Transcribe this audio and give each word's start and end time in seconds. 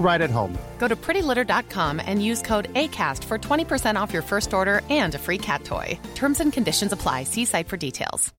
right 0.00 0.20
at 0.20 0.30
home. 0.30 0.52
Go 0.78 0.88
to 0.88 0.96
prettylitter.com 0.96 2.00
and 2.06 2.24
use 2.24 2.42
code 2.42 2.68
ACAST 2.74 3.24
for 3.24 3.38
20% 3.38 4.02
off 4.02 4.12
your 4.12 4.22
first 4.22 4.52
order 4.52 4.82
and 4.90 5.14
a 5.14 5.18
free 5.18 5.38
cat 5.38 5.64
toy. 5.64 5.98
Terms 6.14 6.40
and 6.40 6.52
conditions 6.52 6.92
apply. 6.92 7.24
See 7.24 7.44
site 7.44 7.68
for 7.68 7.76
details. 7.76 8.34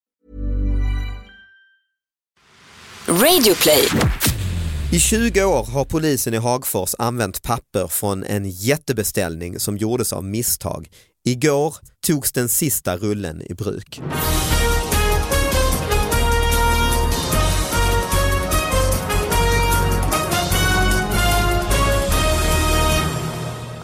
Radioplay. 3.06 3.88
I 4.92 4.98
20 4.98 5.44
år 5.44 5.64
har 5.64 5.84
polisen 5.84 6.34
i 6.34 6.36
Hagfors 6.36 6.94
använt 6.98 7.42
papper 7.42 7.86
från 7.86 8.24
en 8.24 8.50
jättebeställning 8.50 9.60
som 9.60 9.76
gjordes 9.76 10.12
av 10.12 10.24
misstag. 10.24 10.88
Igår 11.24 11.74
togs 12.06 12.32
den 12.32 12.48
sista 12.48 12.96
rullen 12.96 13.42
i 13.50 13.54
bruk. 13.54 14.00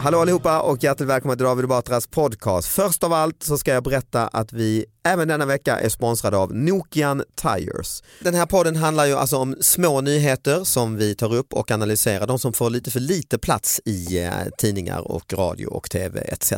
Hallå 0.01 0.21
allihopa 0.21 0.61
och 0.61 0.83
hjärtligt 0.85 1.09
välkomna 1.09 1.37
till 1.37 1.45
David 1.45 1.69
Batras 1.69 2.07
podcast. 2.07 2.69
Först 2.69 3.05
av 3.05 3.13
allt 3.13 3.43
så 3.43 3.59
ska 3.59 3.73
jag 3.73 3.85
berätta 3.85 4.27
att 4.27 4.53
vi 4.53 4.85
även 5.05 5.29
denna 5.29 5.47
vecka 5.47 5.79
är 5.79 5.89
sponsrade 5.89 6.37
av 6.37 6.55
Nokian 6.55 7.23
Tires. 7.43 8.03
Den 8.21 8.35
här 8.35 8.47
podden 8.47 8.77
handlar 8.77 9.07
ju 9.07 9.15
alltså 9.15 9.37
om 9.37 9.57
små 9.61 10.01
nyheter 10.01 10.65
som 10.65 10.97
vi 10.97 11.15
tar 11.15 11.35
upp 11.35 11.53
och 11.53 11.71
analyserar, 11.71 12.27
de 12.27 12.39
som 12.39 12.53
får 12.53 12.71
lite 12.71 12.91
för 12.91 13.01
lite 13.01 13.39
plats 13.39 13.81
i 13.85 14.23
eh, 14.25 14.33
tidningar 14.59 15.01
och 15.01 15.33
radio 15.33 15.67
och 15.67 15.91
tv 15.91 16.21
etc. 16.21 16.53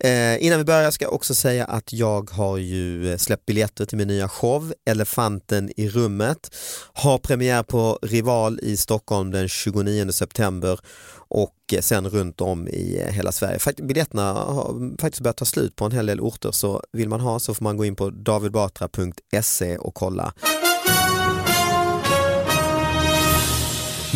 Eh, 0.00 0.44
innan 0.44 0.58
vi 0.58 0.64
börjar 0.64 0.90
ska 0.90 1.04
jag 1.04 1.14
också 1.14 1.34
säga 1.34 1.64
att 1.64 1.92
jag 1.92 2.30
har 2.30 2.56
ju 2.56 3.18
släppt 3.18 3.46
biljetter 3.46 3.84
till 3.84 3.98
min 3.98 4.08
nya 4.08 4.28
show 4.28 4.72
Elefanten 4.86 5.70
i 5.76 5.88
rummet, 5.88 6.54
har 6.92 7.18
premiär 7.18 7.62
på 7.62 7.98
Rival 8.02 8.60
i 8.62 8.76
Stockholm 8.76 9.30
den 9.30 9.48
29 9.48 10.12
september 10.12 10.80
och 11.28 11.50
sen 11.80 12.08
runt 12.08 12.40
om 12.40 12.68
i 12.68 13.02
hela 13.10 13.32
Sverige. 13.32 13.58
Biljetterna 13.82 14.32
har 14.32 15.00
faktiskt 15.00 15.22
börjat 15.22 15.36
ta 15.36 15.44
slut 15.44 15.76
på 15.76 15.84
en 15.84 15.92
hel 15.92 16.06
del 16.06 16.20
orter 16.20 16.52
så 16.52 16.82
vill 16.92 17.08
man 17.08 17.20
ha 17.20 17.38
så 17.38 17.54
får 17.54 17.64
man 17.64 17.76
gå 17.76 17.84
in 17.84 17.96
på 17.96 18.10
davidbatra.se 18.10 19.78
och 19.78 19.94
kolla. 19.94 20.32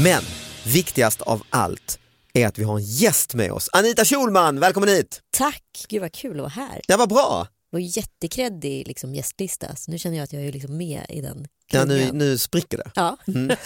Men 0.03 0.23
viktigast 0.67 1.23
av 1.23 1.43
allt 1.51 1.99
är 2.33 2.47
att 2.47 2.59
vi 2.59 2.65
har 2.65 2.77
en 2.77 2.85
gäst 2.85 3.35
med 3.35 3.53
oss. 3.53 3.69
Anita 3.73 4.05
Schulman, 4.05 4.61
välkommen 4.61 4.89
hit! 4.89 5.21
Tack, 5.31 5.87
gud 5.89 6.01
vad 6.01 6.13
kul 6.13 6.33
att 6.33 6.39
vara 6.39 6.49
här. 6.49 6.81
Det 6.89 6.97
var 6.97 7.07
bra! 7.07 7.49
Det 7.71 7.77
var 7.77 7.81
jättekreddig 7.81 8.89
liksom, 8.89 9.15
gästlista 9.15 9.77
så 9.77 9.91
nu 9.91 9.99
känner 9.99 10.17
jag 10.17 10.25
att 10.25 10.33
jag 10.33 10.43
är 10.43 10.53
liksom 10.53 10.77
med 10.77 11.07
i 11.09 11.21
den 11.21 11.47
Ja, 11.73 11.85
nu, 11.85 12.13
nu 12.13 12.39
spricker 12.39 12.77
det. 12.79 12.91
Ja. 12.95 13.17
Mm. 13.29 13.57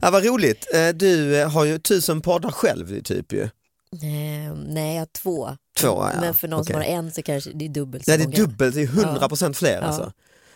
Ja, 0.00 0.10
vad 0.10 0.24
roligt. 0.24 0.66
Eh, 0.74 0.88
Du 0.88 1.36
eh, 1.40 1.50
har 1.50 1.64
ju 1.64 1.78
tusen 1.78 2.20
poddar 2.20 2.50
själv 2.50 3.02
typ 3.02 3.32
ju. 3.32 3.42
Eh, 3.42 4.54
nej, 4.66 4.94
jag 4.94 5.00
har 5.00 5.06
två. 5.06 5.56
Två, 5.78 5.86
ja. 6.14 6.20
Men 6.20 6.34
för 6.34 6.48
någon 6.48 6.64
som 6.64 6.74
har 6.74 6.82
en 6.82 7.12
så 7.12 7.22
kanske 7.22 7.50
det 7.54 7.64
är 7.64 7.68
dubbelt 7.68 8.04
så 8.04 8.10
Ja, 8.10 8.16
det 8.16 8.22
är 8.22 8.26
många. 8.26 8.36
dubbelt, 8.36 8.74
det 8.74 8.82
är 8.82 8.86
100 8.86 9.28
procent 9.28 9.56
fler 9.56 9.72
Ja. 9.74 9.80
alltså. 9.80 10.12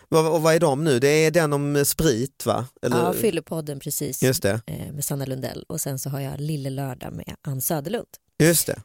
Vad, 0.09 0.27
och 0.33 0.41
vad 0.41 0.55
är 0.55 0.59
de 0.59 0.83
nu? 0.83 0.99
Det 0.99 1.07
är 1.07 1.31
den 1.31 1.53
om 1.53 1.85
sprit 1.85 2.45
va? 2.45 2.65
Eller? 2.81 2.97
Ja, 2.97 3.13
Fyllepodden 3.13 3.79
precis 3.79 4.23
Just 4.23 4.43
det, 4.43 4.61
eh, 4.65 4.91
med 4.93 5.05
Sanna 5.05 5.25
Lundell 5.25 5.65
och 5.69 5.81
sen 5.81 5.99
så 5.99 6.09
har 6.09 6.19
jag 6.19 6.39
Lille 6.41 6.69
Lördag 6.69 7.13
med 7.13 7.35
Ann 7.41 7.61
Söderlund 7.61 8.07
just 8.39 8.67
det. 8.67 8.81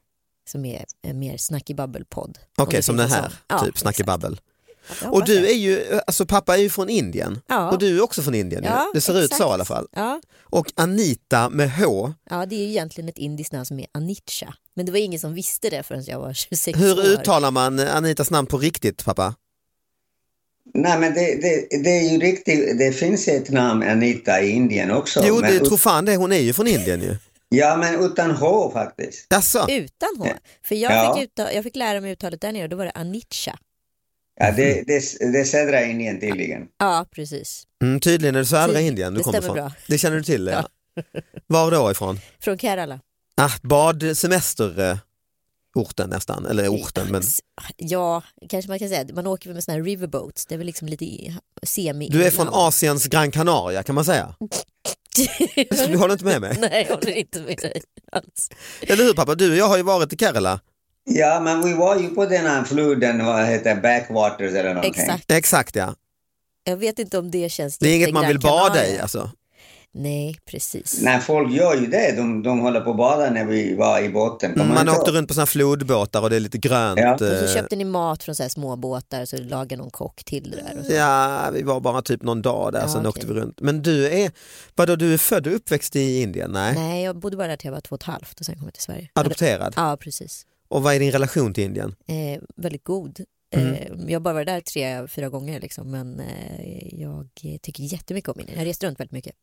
Som 0.48 0.64
är 0.64 0.84
en 1.02 1.18
mer 1.18 1.36
snacky 1.36 1.74
babbel-podd. 1.74 2.38
Okej, 2.58 2.76
det 2.78 2.82
som 2.82 2.96
den 2.96 3.06
en 3.06 3.12
här. 3.12 3.32
Ja, 3.48 3.58
typ 3.64 3.78
Snackebabbel. 3.78 4.32
exakt. 4.32 5.02
Jag 5.02 5.14
Och 5.14 5.24
du 5.24 5.46
är 5.50 5.54
ju, 5.54 6.00
alltså 6.06 6.26
pappa 6.26 6.56
är 6.56 6.60
ju 6.60 6.70
från 6.70 6.88
Indien 6.88 7.40
Ja. 7.46 7.70
och 7.70 7.78
du 7.78 7.96
är 7.98 8.02
också 8.02 8.22
från 8.22 8.34
Indien. 8.34 8.64
Ja, 8.64 8.90
det 8.94 9.00
ser 9.00 9.18
ut 9.18 9.24
exakt. 9.24 9.42
så 9.42 9.48
i 9.48 9.52
alla 9.52 9.64
fall. 9.64 9.86
Ja, 9.92 10.20
Och 10.42 10.72
Anita 10.76 11.48
med 11.50 11.70
H, 11.72 12.12
ja, 12.30 12.46
det 12.46 12.54
är 12.56 12.58
ju 12.60 12.68
egentligen 12.68 13.08
ett 13.08 13.18
indiskt 13.18 13.52
namn 13.52 13.66
som 13.66 13.78
är 13.80 13.86
Anitja. 13.92 14.54
Men 14.74 14.86
det 14.86 14.92
var 14.92 14.98
ingen 14.98 15.20
som 15.20 15.34
visste 15.34 15.70
det 15.70 15.82
förrän 15.82 16.04
jag 16.04 16.18
var 16.18 16.32
26 16.34 16.78
hur 16.78 16.98
år. 16.98 17.04
uttalar 17.04 17.50
man 17.50 17.80
Anitas 17.80 18.30
namn 18.30 18.46
på 18.46 18.58
riktigt 18.58 19.04
pappa? 19.04 19.34
Nej, 20.74 20.98
men 20.98 21.14
det, 21.14 21.20
det, 21.42 21.78
det 21.82 21.90
är 21.90 22.10
ju 22.12 22.18
riktigt. 22.18 22.78
Det 22.78 22.92
finns 22.92 23.28
ett 23.28 23.50
namn 23.50 23.82
Anita 23.82 24.40
i 24.42 24.50
Indien 24.50 24.90
också. 24.90 25.22
Jo, 25.26 25.34
men, 25.40 25.50
det 25.50 25.56
ut- 25.56 25.64
tror 25.64 25.76
fan 25.78 26.04
det, 26.04 26.16
hon 26.16 26.32
är 26.32 26.38
ju 26.38 26.52
från 26.52 26.66
Indien 26.66 27.00
ju. 27.02 27.16
Ja, 27.52 27.76
men 27.76 28.04
utan 28.04 28.30
H 28.30 28.70
faktiskt. 28.72 29.26
Jaså? 29.30 29.66
Utan 29.70 30.08
H. 30.18 30.26
För 30.62 30.74
jag, 30.74 30.92
Ja. 30.92 31.14
fick 31.16 31.28
utta- 31.30 31.52
jag 31.54 31.64
fick 31.64 31.76
lära 31.76 32.00
mig 32.00 32.12
uttalet 32.12 32.40
där 32.40 32.52
nere 32.52 32.62
och 32.62 32.68
då 32.68 32.76
var 32.76 32.84
det 32.84 32.90
Anitja. 32.94 33.58
Ja, 34.40 34.50
det, 34.56 34.82
det, 34.86 35.02
det 35.32 35.40
är 35.40 35.44
södra 35.44 35.82
Indien 35.84 36.20
tydligen. 36.20 36.62
Ja, 36.78 37.06
precis. 37.10 37.64
Mm, 37.82 38.00
tydligen 38.00 38.34
är 38.34 38.38
det 38.38 38.46
södra 38.46 38.74
Ty- 38.78 38.80
Indien 38.86 39.12
du 39.12 39.18
det 39.18 39.24
kommer 39.24 39.38
ifrån. 39.38 39.54
bra. 39.54 39.72
Det 39.86 39.98
känner 39.98 40.16
du 40.16 40.22
till? 40.22 40.46
Ja. 40.52 40.68
Var 41.46 41.70
då 41.70 41.90
ifrån? 41.90 42.20
Från 42.40 42.58
Kerala. 42.58 43.00
Ah, 43.36 43.50
bad, 43.62 44.16
semester, 44.16 44.80
eh, 44.90 44.98
orten 45.74 46.10
nästan, 46.10 46.46
eller 46.46 46.68
orten 46.68 47.06
men 47.10 47.22
Ja, 47.76 48.22
kanske 48.48 48.68
man 48.70 48.78
kan 48.78 48.88
säga. 48.88 49.04
Man 49.14 49.26
åker 49.26 49.48
väl 49.48 49.54
med 49.54 49.64
såna 49.64 49.76
här 49.76 49.84
riverboats. 49.84 50.46
Det 50.46 50.54
är 50.54 50.58
väl 50.58 50.66
liksom 50.66 50.88
lite 50.88 51.04
i- 51.04 51.36
semi 51.62 52.08
du 52.08 52.24
är 52.24 52.30
från 52.30 52.48
Asiens 52.52 53.06
Gran 53.06 53.30
Canaria 53.30 53.82
kan 53.82 53.94
man 53.94 54.04
säga. 54.04 54.34
Du 55.88 55.96
håller 55.96 56.12
inte 56.12 56.24
med 56.24 56.40
mig? 56.40 56.56
Nej, 56.60 56.86
jag 56.88 56.94
håller 56.94 57.10
inte 57.12 57.40
med 57.40 57.56
dig 57.58 57.82
alls. 58.12 58.48
Eller 58.80 59.04
hur 59.04 59.14
pappa? 59.14 59.34
Du 59.34 59.50
och 59.50 59.56
jag 59.56 59.68
har 59.68 59.76
ju 59.76 59.82
varit 59.82 60.12
i 60.12 60.16
Kerala. 60.16 60.60
Ja, 61.04 61.40
men 61.40 61.62
vi 61.64 61.74
var 61.74 61.96
ju 61.96 62.08
på 62.08 62.26
den 62.26 62.46
här 62.46 62.64
floden, 62.64 63.24
vad 63.26 63.46
heter 63.46 63.74
Backwaters 63.74 64.52
eller 64.54 64.74
någonting. 64.74 65.02
Exakt. 65.02 65.30
Exakt 65.30 65.76
ja. 65.76 65.94
Jag 66.64 66.76
vet 66.76 66.98
inte 66.98 67.18
om 67.18 67.30
det 67.30 67.48
känns 67.52 67.78
Det 67.78 67.88
är 67.88 67.96
inget 67.96 68.12
man 68.12 68.26
vill 68.28 68.40
bada 68.40 68.88
i 68.88 68.98
alltså. 68.98 69.30
Nej, 69.94 70.38
precis. 70.46 71.00
Nej, 71.02 71.20
folk 71.20 71.52
gör 71.52 71.74
ju 71.74 71.86
det. 71.86 72.16
De, 72.16 72.42
de 72.42 72.60
håller 72.60 72.80
på 72.80 72.90
att 72.90 72.96
bada 72.96 73.30
när 73.30 73.44
vi 73.44 73.74
var 73.74 74.00
i 74.00 74.08
båten. 74.08 74.52
Kommer 74.52 74.74
Man 74.74 74.88
åkte 74.88 75.10
runt 75.10 75.28
på 75.28 75.34
såna 75.34 75.40
här 75.42 75.46
flodbåtar 75.46 76.22
och 76.22 76.30
det 76.30 76.36
är 76.36 76.40
lite 76.40 76.58
grönt. 76.58 77.00
Ja. 77.00 77.12
Och 77.12 77.18
så 77.18 77.44
eh, 77.44 77.54
köpte 77.54 77.76
ni 77.76 77.84
mat 77.84 78.22
från 78.22 78.34
så 78.34 78.42
här 78.42 78.50
små 78.50 78.76
båtar 78.76 79.24
så 79.24 79.36
lagade 79.36 79.76
någon 79.82 79.90
kock 79.90 80.24
till 80.24 80.50
det 80.50 80.56
där. 80.56 80.78
Och 80.80 80.86
så. 80.86 80.92
Ja, 80.92 81.50
vi 81.52 81.62
var 81.62 81.80
bara 81.80 82.02
typ 82.02 82.22
någon 82.22 82.42
dag 82.42 82.72
där, 82.72 82.80
Ja, 82.80 82.88
sen 82.88 82.98
okej. 83.00 83.08
åkte 83.08 83.26
vi 83.26 83.32
runt. 83.32 83.60
Men 83.60 83.82
du 83.82 84.08
är, 84.10 84.30
vadå, 84.74 84.96
du 84.96 85.14
är 85.14 85.18
född 85.18 85.46
och 85.46 85.54
uppväxt 85.54 85.96
i 85.96 86.22
Indien? 86.22 86.50
Nej. 86.52 86.74
Nej, 86.74 87.04
jag 87.04 87.16
bodde 87.16 87.36
bara 87.36 87.48
där 87.48 87.56
till 87.56 87.66
jag 87.66 87.72
var 87.72 87.80
två 87.80 87.94
och 87.94 88.00
ett 88.02 88.06
halvt 88.06 88.40
och 88.40 88.46
sen 88.46 88.54
kom 88.56 88.64
jag 88.64 88.74
till 88.74 88.82
Sverige. 88.82 89.08
Adopterad? 89.12 89.72
Ja, 89.76 89.96
precis. 90.00 90.46
Och 90.68 90.82
vad 90.82 90.94
är 90.94 90.98
din 91.00 91.12
relation 91.12 91.54
till 91.54 91.64
Indien? 91.64 91.94
Eh, 92.08 92.42
väldigt 92.56 92.84
god. 92.84 93.20
Mm. 93.54 93.74
Eh, 93.74 93.80
jag 94.06 94.14
har 94.14 94.20
bara 94.20 94.34
varit 94.34 94.46
där 94.46 94.60
tre, 94.60 95.08
fyra 95.08 95.28
gånger 95.28 95.60
liksom, 95.60 95.90
men 95.90 96.20
eh, 96.20 97.00
jag 97.00 97.28
tycker 97.62 97.82
jättemycket 97.82 98.30
om 98.30 98.40
Indien. 98.40 98.58
Jag 98.58 98.60
har 98.64 98.66
rest 98.68 98.84
runt 98.84 99.00
väldigt 99.00 99.12
mycket. 99.12 99.34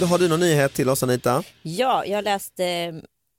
Då 0.00 0.06
har 0.06 0.18
du 0.18 0.28
någon 0.28 0.40
nyhet 0.40 0.72
till 0.74 0.88
oss 0.88 1.02
Anita? 1.02 1.42
Ja, 1.62 2.04
jag 2.06 2.24
läste 2.24 2.64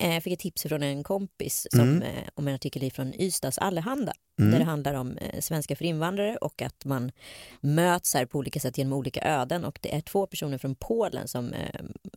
eh, 0.04 0.20
fick 0.22 0.34
ett 0.34 0.40
tips 0.40 0.64
från 0.64 0.84
en 0.84 1.04
kompis 1.04 1.68
som, 1.72 1.80
Mm. 1.80 2.02
eh, 2.02 2.24
om 2.34 2.48
en 2.48 2.56
artikel 2.56 2.92
från 2.92 3.14
Ystads 3.22 3.58
Allehanda 3.58 4.14
Mm. 4.40 4.52
där 4.52 4.60
det 4.60 4.66
handlar 4.66 4.94
om 4.94 5.18
eh, 5.18 5.40
svenska 5.40 5.76
för 5.76 5.86
invandrare 5.86 6.38
och 6.38 6.62
att 6.62 6.86
man 6.86 7.12
möts 7.62 8.14
här 8.14 8.26
på 8.26 8.38
olika 8.38 8.60
sätt 8.60 8.78
genom 8.78 8.94
olika 8.94 9.22
öden 9.22 9.66
och 9.66 9.80
det 9.82 9.96
är 9.96 10.02
två 10.02 10.28
personer 10.28 10.58
från 10.58 10.76
Polen 10.76 11.28
som 11.28 11.54
eh, 11.54 11.70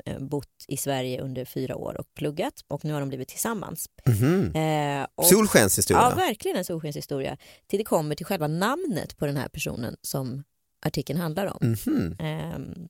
eh, 0.04 0.18
bott 0.18 0.64
i 0.68 0.76
Sverige 0.76 1.20
under 1.20 1.44
fyra 1.44 1.76
år 1.76 1.96
och 2.00 2.06
pluggat 2.14 2.54
och 2.68 2.84
nu 2.84 2.92
har 2.92 3.00
de 3.00 3.08
blivit 3.08 3.28
tillsammans. 3.28 3.86
Eh, 4.54 5.06
och, 5.14 5.26
Solskenshistoria. 5.26 6.02
Ja, 6.02 6.14
verkligen 6.16 6.56
en 6.56 6.64
solskenshistoria. 6.64 7.36
Till 7.66 7.78
det 7.78 7.84
kommer 7.84 8.14
till 8.14 8.26
själva 8.26 8.46
namnet 8.46 9.16
på 9.16 9.26
den 9.26 9.36
här 9.36 9.48
personen 9.48 9.96
som 10.02 10.44
artikeln 10.86 11.18
handlar 11.20 11.46
om. 11.46 11.76
Mhm. 11.86 12.16
Ehm, 12.18 12.88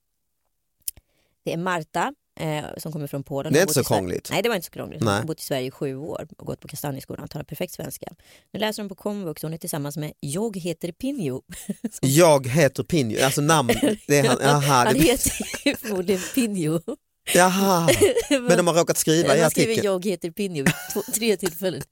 det 1.45 1.53
är 1.53 1.57
Marta 1.57 2.15
eh, 2.41 2.65
som 2.79 2.93
kommer 2.93 3.07
från 3.07 3.23
Polen. 3.25 3.53
Det 3.53 3.59
är 3.59 3.63
inte 3.63 3.75
så 3.75 3.85
krångligt. 3.85 4.29
Nej, 4.31 4.43
det 4.43 4.49
var 4.49 4.57
inte 4.57 4.67
så 4.67 4.71
krångligt. 4.73 5.01
Hon 5.01 5.09
har 5.09 5.23
bott 5.25 5.41
i 5.41 5.45
Sverige 5.45 5.67
i 5.67 5.71
sju 5.71 5.97
år 5.97 6.27
och 6.39 6.47
gått 6.47 6.61
på 6.61 6.69
Kastanjeskolan, 6.69 7.29
talar 7.29 7.45
perfekt 7.45 7.73
svenska. 7.73 8.07
Nu 8.53 8.61
läser 8.61 8.83
hon 8.83 8.89
på 8.89 8.95
komvux 8.95 9.45
och 9.45 9.49
hon 9.49 9.55
är 9.55 9.59
tillsammans 9.59 9.97
med 9.97 10.13
Jag 10.21 10.57
heter 10.57 10.93
Pinjo. 10.93 11.43
Jag 12.03 12.47
heter 12.49 12.83
Pinjo, 12.83 13.25
alltså 13.25 13.41
namn. 13.41 13.71
Det 14.07 14.19
är 14.19 14.29
han, 14.29 14.39
jaha, 14.41 14.61
Han 14.61 14.95
det, 14.95 15.01
heter 15.01 15.77
förmodligen 15.77 16.23
Pinjo. 16.35 16.81
jaha. 17.35 17.89
Men 18.31 18.57
de 18.57 18.67
har 18.67 18.75
råkat 18.75 18.97
skriva 18.97 19.37
i 19.37 19.41
Han 19.41 19.51
skriver 19.51 19.73
artikeln. 19.73 19.93
Jag 19.93 20.05
heter 20.05 20.31
Pinjo 20.31 20.65
vid 20.65 20.75
två, 20.93 21.03
tre 21.15 21.37
tillfällen. 21.37 21.83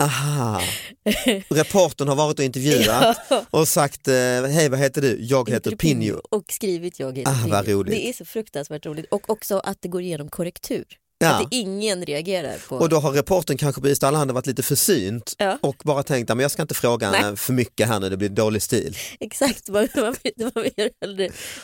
Aha. 0.00 0.62
Reportern 1.48 2.08
har 2.08 2.16
varit 2.16 2.38
och 2.38 2.44
intervjuat 2.44 3.18
och 3.50 3.68
sagt, 3.68 4.08
eh, 4.08 4.14
hej 4.14 4.68
vad 4.68 4.78
heter 4.78 5.02
du? 5.02 5.16
Jag 5.20 5.50
heter 5.50 5.76
Pinjo. 5.76 6.20
Och 6.30 6.44
skrivit 6.48 7.00
Jag 7.00 7.18
heter 7.18 7.30
Ah, 7.32 7.34
Pinjo. 7.34 7.50
vad 7.50 7.68
roligt. 7.68 7.94
Det 7.94 8.08
är 8.08 8.12
så 8.12 8.24
fruktansvärt 8.24 8.86
roligt. 8.86 9.06
Och 9.10 9.30
också 9.30 9.58
att 9.58 9.78
det 9.82 9.88
går 9.88 10.02
igenom 10.02 10.28
korrektur. 10.28 10.84
Ja. 11.18 11.30
Att 11.30 11.50
det 11.50 11.56
ingen 11.56 12.04
reagerar 12.06 12.56
på. 12.68 12.76
Och 12.76 12.88
då 12.88 12.98
har 12.98 13.12
reportern 13.12 13.56
kanske 13.58 13.80
på 13.80 13.88
Ystad 13.88 14.08
Allehanda 14.08 14.34
varit 14.34 14.46
lite 14.46 14.62
försynt 14.62 15.34
Ja. 15.38 15.58
och 15.62 15.76
bara 15.84 16.02
tänkt 16.02 16.30
att 16.30 16.42
jag 16.42 16.50
ska 16.50 16.62
inte 16.62 16.74
fråga 16.74 17.10
Nej. 17.10 17.36
för 17.36 17.52
mycket 17.52 17.88
här 17.88 18.00
nu, 18.00 18.08
det 18.08 18.16
blir 18.16 18.28
dålig 18.28 18.62
stil. 18.62 18.96
Exakt, 19.20 19.68
man, 19.68 19.88
man, 19.96 20.14
man 20.54 20.64
gör 20.76 20.90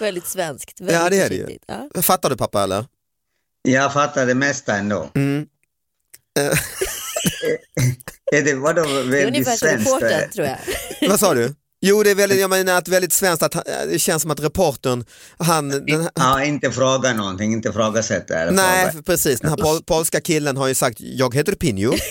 väldigt 0.00 0.26
svenskt. 0.26 0.80
Väldigt 0.80 0.96
Ja, 0.96 1.10
det 1.10 1.16
är 1.20 1.28
det 1.28 1.34
ju. 1.34 1.58
Ja. 1.94 2.02
Fattar 2.02 2.30
du 2.30 2.36
pappa 2.36 2.62
eller? 2.62 2.84
Jag 3.62 3.92
fattar 3.92 4.26
det 4.26 4.34
mesta 4.34 4.76
ändå. 4.76 5.08
Mm. 5.14 5.46
Är 8.32 8.42
det 8.42 8.54
vadå 8.54 8.82
Det 8.82 8.88
är 8.90 9.02
väldigt 9.04 9.26
ungefär 9.26 9.56
som 9.56 9.68
svenskt? 9.68 9.86
reportern 9.86 10.30
tror 10.30 10.46
jag. 10.46 10.58
Vad 11.08 11.20
sa 11.20 11.34
du? 11.34 11.54
Jo, 11.80 12.02
det 12.02 12.10
är 12.10 12.14
väldigt, 12.14 12.40
jag 12.40 12.50
menar 12.50 12.78
att 12.78 12.88
väldigt 12.88 13.12
svenskt 13.12 13.42
att 13.42 13.54
han- 13.54 13.64
det 13.92 13.98
känns 13.98 14.22
som 14.22 14.30
att 14.30 14.40
reportern, 14.40 15.04
han, 15.38 15.68
den, 15.68 16.08
Ja, 16.14 16.44
inte 16.44 16.70
fråga 16.70 17.12
någonting, 17.14 17.52
inte 17.52 17.68
ifrågasätta. 17.68 18.38
eller 18.38 18.52
nej 18.52 18.90
fråga. 18.90 19.02
precis, 19.02 19.40
den 19.40 19.50
här 19.50 19.56
pol, 19.56 19.82
polska 19.82 20.20
killen 20.20 20.56
har 20.56 20.68
ju 20.68 20.74
sagt 20.74 20.96
jag 21.00 21.34
heter 21.34 21.52
Pinjo. 21.54 21.94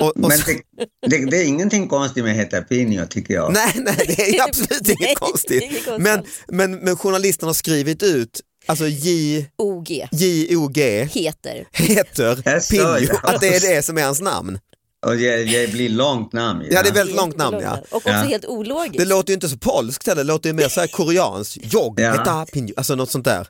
Och, 0.00 0.06
och 0.08 0.14
Men 0.16 0.30
det, 0.30 0.60
det, 1.06 1.30
det 1.30 1.36
är 1.36 1.44
ingenting 1.44 1.88
konstigt 1.88 2.24
med 2.24 2.34
Heta 2.34 2.62
Pinjo 2.62 3.06
tycker 3.06 3.34
jag. 3.34 3.52
nej, 3.52 3.72
nej, 3.76 4.04
det 4.16 4.38
är 4.38 4.42
absolut 4.48 4.88
inget 4.88 5.18
konstigt. 5.18 5.88
Men, 5.98 6.22
men, 6.48 6.76
men 6.76 6.96
journalisten 6.96 7.46
har 7.46 7.54
skrivit 7.54 8.02
ut, 8.02 8.40
alltså 8.66 8.88
J, 8.88 9.46
OG 9.58 9.90
J-O-G 10.12 11.08
heter. 11.12 11.66
heter 11.72 12.70
Pinjo, 12.70 12.94
det. 13.12 13.20
att 13.22 13.40
det 13.40 13.48
är 13.56 13.60
det 13.76 13.82
som 13.82 13.98
är 13.98 14.02
hans 14.04 14.20
namn. 14.20 14.58
Och 15.06 15.16
det, 15.16 15.44
det 15.44 15.72
blir 15.72 15.88
långt 15.88 16.32
namn. 16.32 16.64
Ja, 16.70 16.82
det 16.82 16.88
är 16.88 16.92
väldigt 16.94 17.16
långt 17.16 17.36
namn 17.36 17.58
ja. 17.62 17.78
Och 17.90 17.96
också 17.96 18.08
Ja. 18.08 18.14
helt 18.16 18.44
ologiskt. 18.44 18.98
Det 18.98 19.04
låter 19.04 19.30
ju 19.30 19.34
inte 19.34 19.48
så 19.48 19.56
polskt 19.56 20.06
heller, 20.06 20.24
det 20.24 20.28
låter 20.28 20.48
ju 20.48 20.52
mer 20.52 20.68
så 20.68 20.80
här 20.80 20.86
koreanskt. 20.86 21.56
Jag 21.72 21.94
Ja. 22.00 22.10
heter 22.12 22.44
Pinjo, 22.52 22.74
alltså 22.76 22.94
något 22.94 23.10
sånt 23.10 23.24
där. 23.24 23.46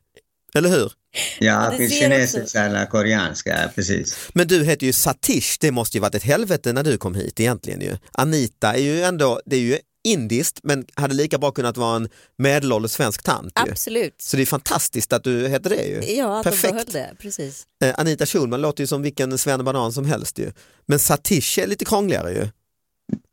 Eller 0.55 0.69
hur? 0.69 0.93
Ja, 1.41 1.73
det 1.79 1.89
ser 1.89 2.01
kinesiska 2.01 2.61
eller 2.61 2.87
koreanska, 2.87 3.71
precis. 3.75 4.17
Men 4.33 4.49
du 4.49 4.65
heter 4.65 4.87
ju 4.87 4.93
Satish, 4.93 5.57
det 5.61 5.71
måste 5.71 5.97
ju 5.97 6.01
varit 6.01 6.15
ett 6.15 6.23
helvete 6.23 6.73
när 6.73 6.83
du 6.85 6.97
kom 6.99 7.15
hit 7.15 7.41
egentligen 7.41 7.81
ju. 7.81 7.97
Anita 8.13 8.75
är 8.75 8.79
ju 8.83 9.03
ändå, 9.03 9.41
det 9.47 9.57
är 9.57 9.61
ju 9.61 9.79
indiskt 10.05 10.61
men 10.63 10.85
hade 10.95 11.15
lika 11.15 11.39
bra 11.39 11.51
kunnat 11.51 11.77
vara 11.77 11.97
en 11.97 12.09
medelålders 12.39 12.91
svensk 12.93 13.23
tant 13.23 13.53
ju. 13.67 13.71
Absolut. 13.73 14.15
Så 14.23 14.37
det 14.37 14.43
är 14.43 14.47
fantastiskt 14.47 15.13
att 15.13 15.25
du 15.25 15.49
heter 15.49 15.71
det 15.71 15.83
ju. 15.85 16.15
Ja, 16.17 16.39
att 16.39 16.45
de 16.45 16.51
Perfekt. 16.51 16.73
behöll 16.73 16.87
det. 16.93 17.11
Precis. 17.19 17.63
Eh, 17.85 17.95
Anita 17.99 18.27
Schulman 18.27 18.61
låter 18.61 18.83
ju 18.83 18.87
som 18.87 19.03
vilken 19.03 19.39
svennebanan 19.39 19.93
som 19.93 20.05
helst 20.05 20.39
ju. 20.39 20.53
Men 20.87 20.99
Satish 20.99 21.59
är 21.59 21.67
lite 21.67 21.85
krångligare 21.85 22.33
ju. 22.33 22.49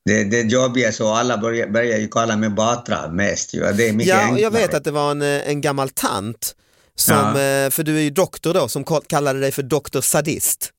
Det, 0.05 0.23
det 0.23 0.41
jobbiga 0.41 0.91
så 0.91 1.13
alla 1.13 1.37
börjar, 1.37 1.67
börjar 1.67 1.97
ju 1.97 2.07
kalla 2.07 2.37
mig 2.37 2.49
Batra 2.49 3.11
mest 3.11 3.53
ju. 3.53 3.59
Det 3.59 3.87
är 3.89 3.93
mycket 3.93 4.09
Ja, 4.13 4.19
enklare. 4.19 4.41
jag 4.41 4.51
vet 4.51 4.73
att 4.73 4.83
det 4.83 4.91
var 4.91 5.11
en, 5.11 5.21
eh, 5.21 5.49
en 5.49 5.61
gammal 5.61 5.89
tant 5.89 6.55
som, 6.95 7.15
Ja. 7.15 7.29
eh, 7.41 7.69
för 7.69 7.83
du 7.83 7.97
är 7.97 8.01
ju 8.01 8.09
doktor 8.09 8.53
då, 8.53 8.67
som 8.67 8.83
kall- 8.83 9.03
kallade 9.07 9.39
dig 9.39 9.51
för 9.51 9.63
doktor 9.63 10.01
sadist. 10.01 10.69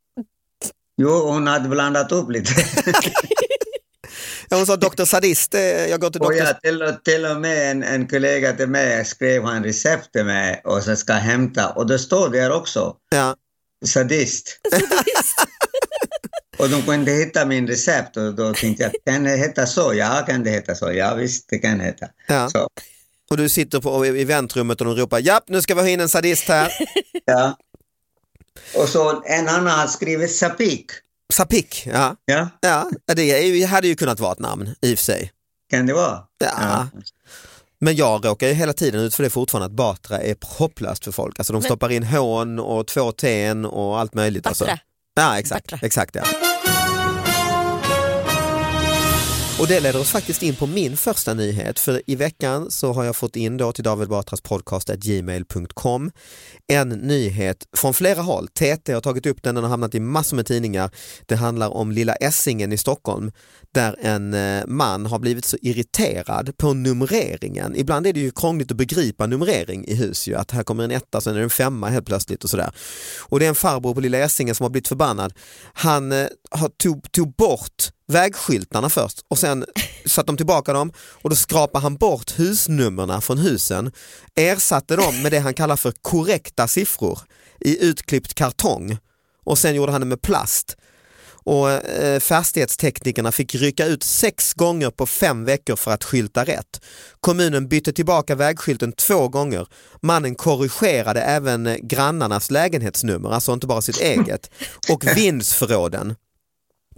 Jo, 1.02 1.10
hon 1.10 1.46
hade 1.46 1.68
blandat 1.68 2.12
upp 2.12 2.30
lite. 2.30 2.52
Ja, 4.52 4.56
hon 4.56 4.66
sa 4.66 4.76
doktor 4.76 5.04
sadist, 5.04 5.54
eh, 5.54 5.60
jag 5.60 6.00
går 6.00 6.10
till 6.10 6.20
och 6.20 6.26
doktor... 6.32 6.46
jag 6.46 6.60
till, 6.60 6.82
och- 6.82 7.04
till 7.04 7.24
och 7.26 7.40
med 7.40 7.70
en, 7.70 7.82
en 7.82 8.08
kollega 8.08 8.52
till 8.52 8.66
mig 8.68 9.04
skrev 9.04 9.42
han 9.44 9.64
recept 9.64 10.12
till 10.12 10.24
mig 10.24 10.60
och 10.64 10.82
så 10.82 10.96
ska 10.96 11.12
jag 11.12 11.20
hämta 11.20 11.68
och 11.70 11.86
det 11.86 11.98
står 11.98 12.28
där 12.28 12.52
också, 12.52 12.96
Ja. 13.10 13.36
sadist. 13.86 14.58
och 16.58 16.68
de 16.70 16.82
kunde 16.82 17.12
hitta 17.12 17.46
min 17.46 17.66
recept 17.68 18.16
och 18.16 18.34
då 18.34 18.54
tänkte 18.54 18.82
jag, 18.82 18.92
kan 19.14 19.24
det 19.24 19.36
heta 19.36 19.66
så? 19.66 19.94
Ja, 19.94 20.24
kan 20.28 20.42
det 20.44 20.50
heta 20.50 20.74
så? 20.74 20.92
Ja, 20.92 21.14
visst, 21.14 21.44
det 21.48 21.58
kan 21.58 21.80
heta. 21.80 22.06
Ja. 22.28 22.50
Så, 22.50 22.68
Och 23.30 23.36
du 23.36 23.48
sitter 23.48 23.80
på 23.80 24.06
i 24.06 24.24
väntrummet 24.24 24.80
och 24.80 24.86
de 24.86 24.96
ropar 24.96 25.18
japp 25.18 25.44
nu 25.48 25.62
ska 25.62 25.74
vi 25.74 25.80
ha 25.80 25.88
in 25.88 26.00
en 26.00 26.08
sadist 26.08 26.48
här. 26.48 26.72
ja. 27.24 27.56
Och 28.74 28.88
så 28.88 29.22
en 29.26 29.48
annan 29.48 29.66
har 29.78 29.86
skrivit 29.86 30.34
sapik. 30.36 30.90
Sapik, 31.32 31.86
ja. 31.92 32.16
Ja, 32.24 32.48
ja 32.60 32.90
det 33.14 33.64
hade 33.64 33.88
ju 33.88 33.96
kunnat 33.96 34.20
vara 34.20 34.32
ett 34.32 34.38
namn 34.38 34.74
i 34.82 34.94
och 34.94 34.98
för 34.98 35.04
sig. 35.04 35.32
kan 35.70 35.86
det 35.86 35.92
vara? 35.94 36.22
Ja. 36.38 36.88
Men 37.80 37.96
jag 37.96 38.24
råkar 38.24 38.46
ju 38.48 38.52
hela 38.52 38.72
tiden 38.72 39.00
ut 39.00 39.14
för 39.14 39.22
det 39.22 39.30
fortfarande 39.30 39.66
att 39.66 39.72
Batra 39.72 40.18
är 40.18 40.36
hopplöst 40.58 41.04
för 41.04 41.12
folk. 41.12 41.38
Alltså 41.38 41.52
de 41.52 41.62
stoppar 41.62 41.92
in 41.92 42.02
hån 42.02 42.58
och 42.58 42.86
två 42.86 43.12
ten 43.12 43.64
och 43.64 43.98
allt 44.00 44.14
möjligt. 44.14 44.46
Alltså. 44.46 44.64
Batra. 44.64 44.78
Ja 45.14 45.38
exakt, 45.38 45.70
Batra. 45.70 45.86
exakt 45.86 46.14
ja. 46.14 46.22
Och 49.60 49.66
det 49.66 49.80
leder 49.80 50.00
oss 50.00 50.10
faktiskt 50.10 50.42
in 50.42 50.54
på 50.54 50.66
min 50.66 50.96
första 50.96 51.34
nyhet 51.34 51.78
för 51.78 52.02
i 52.06 52.16
veckan 52.16 52.70
så 52.70 52.92
har 52.92 53.04
jag 53.04 53.16
fått 53.16 53.36
in 53.36 53.56
då 53.56 53.72
till 53.72 53.84
David 53.84 54.08
Batras 54.08 54.40
podcast 54.40 54.88
gmail.com 54.88 56.10
en 56.66 56.88
nyhet 56.88 57.56
från 57.76 57.94
flera 57.94 58.22
håll. 58.22 58.48
TT 58.48 58.92
har 58.92 59.00
tagit 59.00 59.26
upp 59.26 59.42
den, 59.42 59.54
den 59.54 59.64
har 59.64 59.70
hamnat 59.70 59.94
i 59.94 60.00
massor 60.00 60.36
med 60.36 60.46
tidningar. 60.46 60.90
Det 61.26 61.36
handlar 61.36 61.68
om 61.68 61.92
lilla 61.92 62.14
Essingen 62.14 62.72
i 62.72 62.76
Stockholm 62.76 63.32
där 63.74 63.96
en 64.00 64.34
eh, 64.34 64.66
man 64.66 65.06
har 65.06 65.18
blivit 65.18 65.44
så 65.44 65.56
irriterad 65.62 66.56
på 66.56 66.74
numreringen. 66.74 67.76
Ibland 67.76 68.06
är 68.06 68.12
det 68.12 68.20
ju 68.20 68.30
krångligt 68.30 68.70
att 68.70 68.76
begripa 68.76 69.26
numrering 69.26 69.84
i 69.84 69.94
hus 69.94 70.28
ju, 70.28 70.34
att 70.34 70.50
här 70.50 70.62
kommer 70.62 70.84
en 70.84 70.90
etta, 70.90 71.20
sen 71.20 71.34
är 71.34 71.38
det 71.38 71.44
en 71.44 71.50
femma 71.50 71.88
helt 71.88 72.06
plötsligt 72.06 72.44
och 72.44 72.50
sådär. 72.50 72.70
Och 73.20 73.38
det 73.38 73.44
är 73.44 73.48
en 73.48 73.54
farbror 73.54 73.94
på 73.94 74.00
lilla 74.00 74.18
Essingen 74.18 74.54
som 74.54 74.64
har 74.64 74.70
blivit 74.70 74.88
förbannad. 74.88 75.32
Han 75.72 76.12
eh, 76.12 76.26
har 76.50 76.68
tog, 76.68 77.12
tog 77.12 77.34
bort 77.34 77.90
vägskyltarna 78.10 78.90
först 78.90 79.24
och 79.28 79.38
sen 79.38 79.64
satte 80.06 80.26
de 80.26 80.36
tillbaka 80.36 80.72
dem 80.72 80.92
och 80.98 81.30
då 81.30 81.36
skrapade 81.36 81.82
han 81.82 81.96
bort 81.96 82.38
husnummerna 82.38 83.20
från 83.20 83.38
husen, 83.38 83.92
ersatte 84.34 84.96
dem 84.96 85.22
med 85.22 85.32
det 85.32 85.38
han 85.38 85.54
kallar 85.54 85.76
för 85.76 85.92
korrekta 86.02 86.68
siffror 86.68 87.18
i 87.60 87.84
utklippt 87.84 88.34
kartong 88.34 88.98
och 89.44 89.58
sen 89.58 89.74
gjorde 89.74 89.92
han 89.92 90.00
det 90.00 90.06
med 90.06 90.22
plast. 90.22 90.76
Och 91.44 91.70
eh, 91.70 92.20
fastighetsteknikerna 92.20 93.32
fick 93.32 93.54
rycka 93.54 93.86
ut 93.86 94.02
sex 94.02 94.54
gånger 94.54 94.90
på 94.90 95.06
fem 95.06 95.44
veckor 95.44 95.76
för 95.76 95.90
att 95.90 96.04
skylta 96.04 96.44
rätt. 96.44 96.84
Kommunen 97.20 97.68
bytte 97.68 97.92
tillbaka 97.92 98.34
vägskylten 98.34 98.92
två 98.92 99.28
gånger. 99.28 99.66
Mannen 100.02 100.34
korrigerade 100.34 101.20
även 101.20 101.66
eh, 101.66 101.76
grannarnas 101.76 102.50
lägenhetsnummer, 102.50 103.30
alltså 103.30 103.52
inte 103.52 103.66
bara 103.66 103.82
sitt 103.82 104.00
eget, 104.00 104.50
och 104.88 105.04
vindsförråden. 105.16 106.14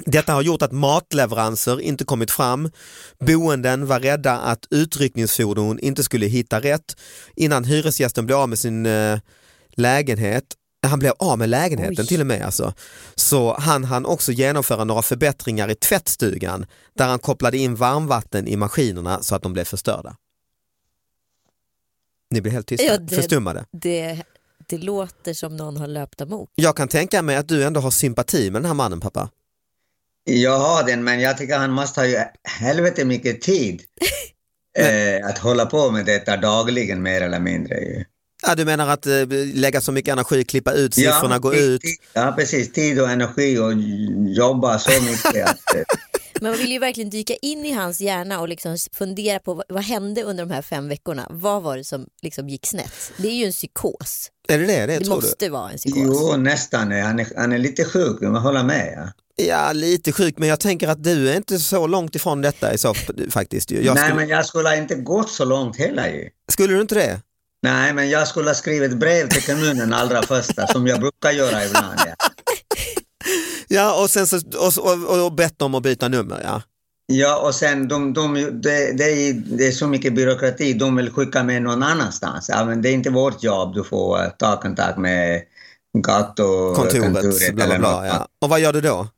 Detta 0.07 0.33
har 0.33 0.43
gjort 0.43 0.63
att 0.63 0.73
matleveranser 0.73 1.81
inte 1.81 2.05
kommit 2.05 2.31
fram. 2.31 2.71
Boenden 3.19 3.87
var 3.87 4.01
rädda 4.01 4.39
att 4.39 4.67
utryckningsfordon 4.71 5.79
inte 5.79 6.03
skulle 6.03 6.27
hitta 6.27 6.61
rätt 6.61 6.97
innan 7.37 7.65
hyresgästen 7.65 8.27
blev 8.27 8.39
av 8.39 8.49
med 8.49 8.59
sin 8.59 8.87
eh, 8.87 9.19
lägenhet. 9.71 10.45
Han 10.87 10.99
blev 10.99 11.13
av 11.19 11.39
med 11.39 11.49
lägenheten 11.49 11.97
Oj. 12.05 12.07
till 12.07 12.21
och 12.21 12.27
med 12.27 12.43
alltså. 12.43 12.75
Så 13.15 13.55
han 13.59 13.85
hann 13.85 14.07
också 14.07 14.33
genomföra 14.33 14.85
några 14.85 15.03
förbättringar 15.03 15.69
i 15.71 15.75
tvättstugan 15.75 16.67
där 16.95 17.09
han 17.09 17.19
kopplade 17.19 17.59
in 17.59 17.75
varmvatten 17.75 18.47
i 18.49 18.57
maskinerna 18.57 19.23
så 19.23 19.35
att 19.35 19.43
de 19.43 19.53
blev 19.53 19.65
förstörda. 19.65 20.17
Ni 22.31 22.41
blir 22.41 22.53
helt 22.53 22.67
tysta, 22.67 22.85
Ja, 22.87 22.99
det- 22.99 23.17
förstummade. 23.17 23.65
Det, 23.73 24.23
det 24.69 24.79
låter 24.79 25.35
som 25.35 25.57
någon 25.57 25.77
har 25.77 25.87
löpt 25.87 26.21
amok. 26.21 26.51
Jag 26.55 26.77
kan 26.77 26.89
tänka 26.89 27.23
mig 27.23 27.37
att 27.37 27.49
du 27.49 27.65
ändå 27.65 27.81
har 27.81 27.91
sympati 27.91 28.51
med 28.51 28.63
den 28.63 28.67
här 28.67 28.75
mannen 28.75 29.01
pappa. 29.01 29.29
Jag 30.25 30.59
har 30.59 30.85
den, 30.87 31.05
men 31.05 31.21
jag 31.21 31.39
tycker 31.39 31.59
han 31.59 31.71
måste 31.71 32.01
ha 32.01 32.07
ju 32.07 32.19
helvete 32.61 33.05
mycket 33.05 33.41
tid 33.41 33.83
eh, 34.79 35.27
att 35.29 35.39
hålla 35.39 35.67
på 35.67 35.91
med 35.91 36.07
detta 36.07 36.37
dagligen 36.37 37.03
mer 37.03 37.21
eller 37.21 37.41
mindre. 37.41 37.75
Ju. 37.75 38.05
Ja, 38.47 38.55
du 38.55 38.65
menar 38.65 38.89
att 38.89 39.07
eh, 39.07 39.13
lägga 39.55 39.81
så 39.81 39.93
mycket 39.93 40.13
energi, 40.13 40.45
klippa 40.45 40.73
ut 40.73 40.95
siffrorna, 40.95 41.39
gå 41.39 41.51
tid- 41.53 41.61
ut. 41.71 41.81
tid- 41.81 41.97
Ja, 42.13 42.35
precis. 42.39 42.73
Tid 42.73 43.01
och 43.01 43.11
energi 43.11 43.59
och 43.59 43.73
jobba 44.37 44.79
så 44.79 45.03
mycket. 45.03 45.49
Att, 45.49 45.75
eh, 45.75 45.83
Men 46.41 46.51
man 46.51 46.59
vill 46.59 46.73
ju 46.73 46.79
verkligen 46.79 47.11
dyka 47.11 47.35
in 47.43 47.65
i 47.65 47.73
hans 47.73 48.01
hjärna 48.01 48.41
och 48.41 48.49
liksom 48.49 48.77
fundera 48.93 49.39
på 49.39 49.55
vad, 49.55 49.65
vad 49.69 49.83
hände 49.85 50.23
under 50.23 50.45
de 50.47 50.55
här 50.55 50.63
fem 50.63 50.89
veckorna. 50.89 51.27
Vad 51.31 51.63
var 51.63 51.77
det 51.77 51.85
som 51.85 52.07
liksom 52.23 52.49
gick 52.49 52.67
snett? 52.67 53.13
Det 53.17 53.29
är 53.29 53.35
ju 53.35 53.45
en 53.47 53.53
psykos. 53.53 54.29
Är 54.49 54.59
det 54.59 54.67
det? 54.67 54.87
Det, 54.87 54.99
Det 54.99 55.05
tror 55.05 55.15
måste 55.15 55.49
vara 55.49 55.71
en 55.71 55.79
psykos. 55.79 56.01
jo, 56.05 56.37
nästan. 56.37 56.93
Han 56.93 57.19
är, 57.21 57.27
han 57.37 57.53
är 57.53 57.59
lite 57.59 57.85
sjuk, 57.85 58.21
men 58.21 58.35
håller 58.37 58.65
med. 58.65 58.93
Ja. 58.97 59.13
Ja, 59.37 59.73
lite 59.73 60.13
sjuk, 60.13 60.39
men 60.39 60.49
jag 60.49 60.61
tänker 60.61 60.89
att 60.89 61.05
du 61.05 61.31
är 61.31 61.37
inte 61.37 61.59
så 61.59 61.87
långt 61.87 62.15
ifrån 62.15 62.43
detta 62.43 62.75
i 62.75 62.79
så 62.79 62.95
faktiskt. 63.31 63.71
Jag 63.71 63.95
Nej, 63.95 64.05
skulle, 64.05 64.15
men 64.15 64.29
jag 64.29 64.47
skulle 64.47 64.77
inte 64.77 64.95
gått 64.95 65.31
så 65.31 65.45
långt 65.45 65.79
heller 65.79 66.07
ju. 66.09 66.29
skulle 66.53 66.75
du 66.75 66.81
inte 66.81 66.95
det? 66.95 67.21
Nej, 67.63 67.93
men 67.93 68.11
jag 68.11 68.29
skulle 68.29 68.51
ha 68.51 68.55
skrivit 68.55 68.97
brev 68.97 69.29
till 69.29 69.43
kommunen 69.43 69.93
allra 69.93 70.23
första, 70.23 70.67
som 70.67 70.87
jag 70.87 71.01
brukar 71.01 71.31
göra 71.31 71.65
ibland. 71.65 72.01
Ja, 72.07 72.15
Ja, 73.69 74.03
och 74.03 74.11
sen 74.11 74.27
så, 74.27 74.37
och, 74.37 74.79
och, 74.79 75.25
och 75.25 75.33
bett 75.33 75.63
om 75.63 75.75
att 75.75 75.83
byta 75.83 76.09
nummer, 76.09 76.41
ja. 76.45 76.63
ja 77.07 77.41
och 77.47 77.55
sen 77.55 77.89
de, 77.89 78.13
de, 78.13 78.35
det, 78.35 78.99
det, 78.99 79.05
är, 79.05 79.33
det 79.33 79.67
är 79.67 79.73
så 79.73 79.87
mycket 79.87 80.15
byråkrati, 80.15 80.73
de 80.73 80.97
vill 80.97 81.11
skicka 81.11 81.43
mig 81.43 81.61
någon 81.61 81.83
annanstans. 81.83 82.49
Ja, 82.49 82.65
men 82.65 82.83
det 82.83 82.89
är 82.89 82.93
inte 82.93 83.11
vårt 83.11 83.43
jobb, 83.43 83.75
du 83.75 83.85
får 83.85 84.19
ta 84.39 84.61
kontakt 84.61 84.99
med 84.99 85.43
gatukontoret. 85.99 87.03
Kontoret, 87.03 87.55
bla 87.55 87.67
bla 87.67 87.79
bla. 87.79 88.07
Ja. 88.07 88.27
Och 88.43 88.49
vad 88.49 88.61
gör 88.61 88.73
du 88.73 88.81
då? 88.81 89.09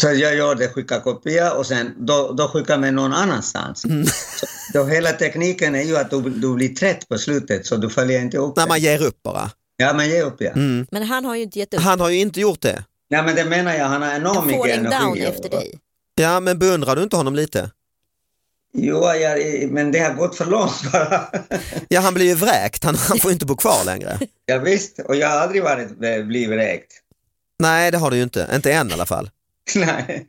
Så 0.00 0.06
jag 0.06 0.36
gör 0.36 0.54
det, 0.54 0.68
skickar 0.68 1.00
kopia 1.00 1.52
och 1.52 1.66
sen 1.66 1.94
då, 1.98 2.32
då 2.32 2.48
skickar 2.48 2.78
mig 2.78 2.92
någon 2.92 3.12
annanstans. 3.12 3.84
Mm. 3.84 4.06
Så, 4.36 4.46
då 4.72 4.84
hela 4.84 5.12
tekniken 5.12 5.74
är 5.74 5.82
ju 5.82 5.96
att 5.96 6.10
du, 6.10 6.20
du 6.20 6.54
blir 6.54 6.68
trött 6.74 7.08
på 7.08 7.18
slutet 7.18 7.66
så 7.66 7.76
du 7.76 7.90
följer 7.90 8.20
inte 8.20 8.38
upp 8.38 8.56
När 8.56 8.66
man 8.66 8.80
ger 8.80 9.02
upp 9.02 9.22
bara. 9.22 9.50
Ja, 9.76 9.92
men 9.92 10.08
ge 10.08 10.22
upp 10.22 10.36
ja. 10.38 10.50
Mm. 10.50 10.86
Men 10.90 11.02
han 11.02 11.24
har 11.24 11.34
ju 11.36 11.42
inte 11.42 11.58
gett 11.58 11.74
upp. 11.74 11.80
Han 11.80 12.00
har 12.00 12.08
ju 12.10 12.18
inte 12.18 12.40
gjort 12.40 12.60
det. 12.60 12.84
Nej, 13.10 13.22
men 13.22 13.34
det 13.34 13.44
menar 13.44 13.74
jag, 13.74 13.84
han 13.84 14.02
har 14.02 14.14
enormt 14.14 14.36
Han 14.36 14.46
mycket 14.46 14.60
falling 14.62 14.76
energi. 14.86 15.04
down 15.04 15.18
efter 15.18 15.50
dig. 15.50 15.78
Ja, 16.14 16.40
men 16.40 16.58
beundrar 16.58 16.96
du 16.96 17.02
inte 17.02 17.16
honom 17.16 17.34
lite? 17.34 17.70
Jo, 18.74 19.04
jag, 19.04 19.38
men 19.70 19.92
det 19.92 19.98
har 19.98 20.14
gått 20.14 20.36
för 20.36 20.44
långt 20.46 20.92
bara. 20.92 21.20
Ja, 21.88 22.00
han 22.00 22.14
blir 22.14 22.26
ju 22.26 22.34
vräkt, 22.34 22.84
han, 22.84 22.94
han 22.94 23.18
får 23.18 23.32
inte 23.32 23.46
bo 23.46 23.56
kvar 23.56 23.84
längre. 23.84 24.18
ja, 24.46 24.58
visst, 24.58 24.98
och 24.98 25.16
jag 25.16 25.28
har 25.28 25.36
aldrig 25.36 25.62
varit, 25.62 25.98
blivit 26.26 26.48
vräkt. 26.48 26.92
Nej, 27.58 27.90
det 27.90 27.98
har 27.98 28.10
du 28.10 28.16
ju 28.16 28.22
inte, 28.22 28.50
inte 28.54 28.72
än 28.72 28.90
i 28.90 28.92
alla 28.92 29.06
fall. 29.06 29.30
Nej. 29.76 30.26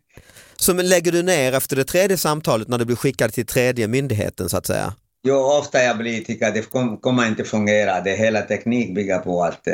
Så 0.57 0.73
men 0.73 0.89
lägger 0.89 1.11
du 1.11 1.23
ner 1.23 1.53
efter 1.53 1.75
det 1.75 1.83
tredje 1.83 2.17
samtalet 2.17 2.67
när 2.67 2.77
du 2.77 2.85
blir 2.85 2.95
skickad 2.95 3.33
till 3.33 3.45
tredje 3.45 3.87
myndigheten 3.87 4.49
så 4.49 4.57
att 4.57 4.65
säga? 4.65 4.93
Jo, 5.27 5.35
ofta 5.35 5.83
jag 5.83 5.97
blir 5.97 6.23
tycker 6.23 6.47
att 6.47 6.53
det 6.53 6.61
kom, 6.61 6.97
kommer 6.97 7.27
inte 7.27 7.43
fungera. 7.43 8.01
Det 8.01 8.15
hela 8.15 8.41
teknik 8.41 8.95
bygger 8.95 9.17
på 9.17 9.43
att 9.43 9.67
eh, 9.67 9.73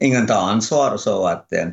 ingen 0.00 0.26
tar 0.26 0.50
ansvar 0.50 0.90
och 0.90 1.00
så 1.00 1.26
att 1.26 1.52
eh, 1.52 1.66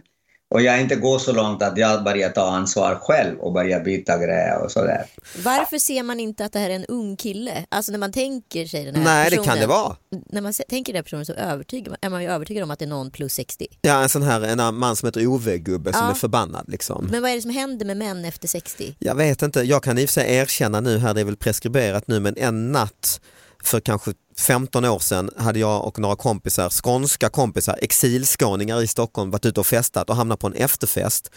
och 0.51 0.61
jag 0.61 0.81
inte 0.81 0.95
går 0.95 1.19
så 1.19 1.31
långt 1.33 1.61
att 1.63 1.77
jag 1.77 2.03
börjar 2.03 2.29
ta 2.29 2.41
ansvar 2.51 2.95
själv 3.01 3.39
och 3.39 3.53
börjar 3.53 3.79
byta 3.79 4.17
grejer 4.17 4.63
och 4.63 4.71
sådär. 4.71 5.05
Varför 5.43 5.77
ser 5.77 6.03
man 6.03 6.19
inte 6.19 6.45
att 6.45 6.53
det 6.53 6.59
här 6.59 6.69
är 6.69 6.75
en 6.75 6.85
ung 6.85 7.15
kille? 7.15 7.65
Alltså 7.69 7.91
när 7.91 7.99
man 7.99 8.11
tänker 8.11 8.65
sig 8.65 8.85
den 8.85 8.95
här 8.95 9.03
Nej, 9.03 9.23
det 9.29 9.29
personen. 9.37 9.45
kan 9.49 9.59
det 9.59 9.67
vara. 9.67 9.95
När 10.29 10.41
man 10.41 10.53
tänker 10.69 10.93
den 10.93 10.97
här 10.97 11.03
personen 11.03 11.25
så 11.25 11.33
övertygar, 11.33 11.97
är 12.01 12.09
man 12.09 12.23
ju 12.23 12.29
övertygad 12.29 12.63
om 12.63 12.71
att 12.71 12.79
det 12.79 12.85
är 12.85 12.89
någon 12.89 13.11
plus 13.11 13.33
60. 13.33 13.67
Ja, 13.81 14.03
en 14.03 14.09
sån 14.09 14.23
här 14.23 14.41
en 14.41 14.75
man 14.75 14.95
som 14.95 15.07
heter 15.07 15.21
Ove-gubbe 15.27 15.93
som 15.93 16.01
Ja. 16.05 16.09
är 16.11 16.15
förbannad 16.15 16.65
liksom. 16.67 17.07
Men 17.11 17.21
vad 17.21 17.31
är 17.31 17.35
det 17.35 17.41
som 17.41 17.51
händer 17.51 17.85
med 17.85 17.97
män 17.97 18.25
efter 18.25 18.47
60? 18.47 18.95
Jag 18.99 19.15
vet 19.15 19.41
inte, 19.41 19.61
jag 19.61 19.83
kan 19.83 19.97
i 19.97 20.05
och 20.05 20.09
för 20.09 20.13
sig 20.13 20.35
erkänna 20.35 20.79
nu 20.81 20.97
här, 20.97 21.13
det 21.13 21.21
är 21.21 21.25
väl 21.25 21.37
preskriberat 21.37 22.07
nu, 22.07 22.19
men 22.19 22.37
en 22.37 22.71
natt 22.71 23.21
för 23.63 23.79
kanske 23.79 24.13
15 24.37 24.85
år 24.85 24.99
sedan 24.99 25.29
hade 25.37 25.59
jag 25.59 25.85
och 25.85 25.99
några 25.99 26.15
kompisar, 26.15 26.69
skånska 26.69 27.29
kompisar, 27.29 27.79
exilskåningar 27.81 28.81
i 28.81 28.87
Stockholm 28.87 29.31
varit 29.31 29.45
ute 29.45 29.59
och 29.59 29.65
festat 29.65 30.09
och 30.09 30.15
hamnat 30.15 30.39
på 30.39 30.47
en 30.47 30.53
efterfest 30.53 31.31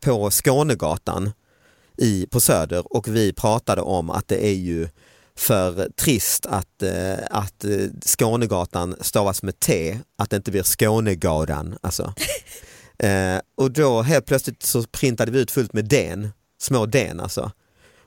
på 0.00 0.30
Skånegatan 0.30 1.30
i, 1.96 2.26
på 2.26 2.40
Söder 2.40 2.92
och 2.92 3.08
vi 3.08 3.32
pratade 3.32 3.82
om 3.82 4.10
att 4.10 4.28
det 4.28 4.46
är 4.46 4.54
ju 4.54 4.88
för 5.36 5.88
trist 5.96 6.46
att, 6.46 6.82
eh, 6.82 7.18
att 7.30 7.64
eh, 7.64 7.86
Skånegatan 8.06 8.96
stavas 9.00 9.42
med 9.42 9.60
T, 9.60 9.98
att 10.18 10.30
det 10.30 10.36
inte 10.36 10.50
blir 10.50 10.62
Skånegadan. 10.62 11.78
Alltså. 11.80 12.14
Eh, 13.02 13.40
och 13.56 13.70
då 13.70 14.02
helt 14.02 14.26
plötsligt 14.26 14.62
så 14.62 14.82
printade 14.82 15.32
vi 15.32 15.40
ut 15.40 15.50
fullt 15.50 15.72
med 15.72 15.84
den, 15.84 16.28
små 16.58 16.86
den 16.86 17.20
alltså. 17.20 17.52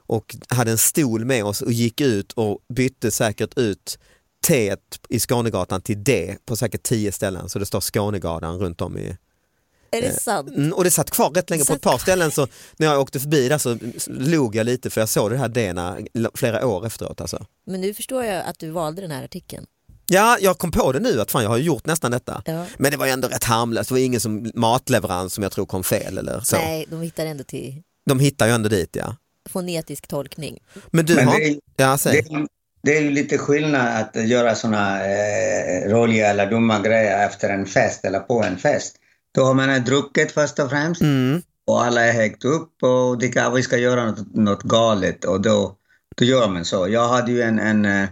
Och 0.06 0.36
hade 0.48 0.70
en 0.70 0.78
stol 0.78 1.24
med 1.24 1.44
oss 1.44 1.62
och 1.62 1.72
gick 1.72 2.00
ut 2.00 2.32
och 2.32 2.58
bytte 2.68 3.10
säkert 3.10 3.58
ut 3.58 3.98
T 4.46 4.76
i 5.08 5.20
Skånegatan 5.20 5.80
till 5.80 6.04
D 6.04 6.36
på 6.46 6.56
säkert 6.56 6.82
tio 6.82 7.12
ställen 7.12 7.48
så 7.48 7.58
det 7.58 7.66
står 7.66 7.80
Skånegatan 7.80 8.58
runt 8.58 8.80
om 8.80 8.98
i 8.98 9.16
Är 9.90 10.02
det 10.02 10.20
sant? 10.20 10.48
Mm, 10.48 10.72
och 10.72 10.84
det 10.84 10.90
satt 10.90 11.10
kvar 11.10 11.30
rätt 11.30 11.50
länge 11.50 11.64
på 11.64 11.72
ett 11.72 11.80
par 11.80 11.98
ställen 11.98 12.30
så 12.30 12.48
när 12.76 12.86
jag 12.86 13.00
åkte 13.00 13.20
förbi 13.20 13.48
där 13.48 13.58
så 13.58 13.78
log 14.06 14.56
jag 14.56 14.66
lite 14.66 14.90
för 14.90 15.00
jag 15.00 15.08
såg 15.08 15.30
det 15.30 15.36
här 15.36 15.48
Dena 15.48 15.98
flera 16.34 16.66
år 16.66 16.86
efteråt 16.86 17.20
alltså. 17.20 17.46
Men 17.66 17.80
nu 17.80 17.94
förstår 17.94 18.24
jag 18.24 18.44
att 18.44 18.58
du 18.58 18.70
valde 18.70 19.02
den 19.02 19.10
här 19.10 19.24
artikeln. 19.24 19.66
Ja, 20.06 20.38
jag 20.40 20.58
kom 20.58 20.70
på 20.70 20.92
det 20.92 21.00
nu 21.00 21.20
att 21.20 21.30
fan 21.30 21.42
jag 21.42 21.50
har 21.50 21.58
gjort 21.58 21.86
nästan 21.86 22.10
detta. 22.10 22.42
Ja. 22.46 22.66
Men 22.78 22.90
det 22.90 22.96
var 22.96 23.06
ju 23.06 23.12
ändå 23.12 23.28
rätt 23.28 23.44
harmlöst, 23.44 23.88
det 23.88 23.94
var 23.94 24.00
ingen 24.00 24.20
som 24.20 24.50
matleverans 24.54 25.34
som 25.34 25.42
jag 25.42 25.52
tror 25.52 25.66
kom 25.66 25.84
fel 25.84 26.18
eller 26.18 26.40
så. 26.40 26.56
Nej, 26.56 26.86
de 26.90 27.00
hittar 27.00 27.26
ändå 27.26 27.44
till 27.44 27.82
De 28.06 28.20
hittar 28.20 28.46
ju 28.46 28.52
ändå 28.52 28.68
dit 28.68 28.96
ja. 28.96 29.16
Fonetisk 29.54 30.06
tolkning. 30.06 30.54
Men 30.90 31.04
du 31.06 31.14
Men 31.14 31.28
har... 31.28 31.38
det 31.38 31.44
är- 31.48 31.58
Ja, 31.76 31.92
Det, 31.92 31.98
säg. 31.98 32.22
det 32.82 32.96
är 32.96 33.00
ju 33.02 33.10
lite 33.10 33.38
skillnad 33.38 33.86
att 34.00 34.28
göra 34.28 34.54
såna 34.54 34.84
eh, 35.06 35.88
roliga 35.88 36.26
eller 36.30 36.46
dumma 36.50 36.78
grejer 36.80 37.26
efter 37.26 37.48
en 37.50 37.66
fest 37.66 38.04
eller 38.04 38.20
på 38.20 38.42
en 38.44 38.56
fest. 38.58 38.96
Då 39.34 39.44
har 39.44 39.54
man 39.54 39.84
druckit 39.84 40.32
först 40.32 40.58
och 40.58 40.70
främst 40.70 41.02
Mm. 41.02 41.42
och 41.66 41.84
alla 41.84 42.00
är 42.04 42.12
högt 42.12 42.44
upp 42.44 42.82
och 42.82 43.20
tycker 43.20 43.42
att 43.44 43.56
vi 43.58 43.62
ska 43.62 43.76
göra 43.76 44.04
något, 44.10 44.34
något 44.34 44.62
galet 44.62 45.24
och 45.24 45.40
då, 45.40 45.76
då 46.16 46.24
gör 46.24 46.48
man 46.48 46.64
så. 46.64 46.88
Jag 46.88 47.08
hade 47.08 47.32
ju 47.32 47.42
en, 47.42 47.58
en 47.58 47.84
eh, 47.84 48.08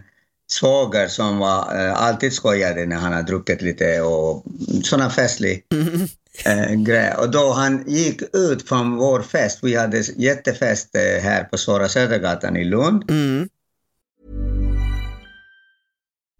svåger 0.53 1.09
som 1.09 1.39
var, 1.39 1.87
eh, 1.87 2.03
alltid 2.03 2.33
skojade 2.33 2.87
när 2.87 2.97
han 2.97 3.13
hade 3.13 3.27
druckit 3.27 3.63
lite 3.63 4.01
och 4.01 4.45
såna 4.85 5.11
festlig 5.11 5.65
eh, 6.45 6.75
grej. 6.75 7.15
Och 7.19 7.31
då 7.31 7.53
han 7.53 7.85
gick 7.87 8.23
ut 8.33 8.69
från 8.69 8.97
vår 8.97 9.23
fest, 9.23 9.59
vi 9.63 9.77
hade 9.77 9.99
jättefest 10.17 10.95
eh, 10.95 11.23
här 11.23 11.45
på 11.45 11.59
Stora 11.59 11.89
Södergatan 11.89 12.57
i 12.57 12.65
Lund. 12.65 13.11
Mm. 13.11 13.49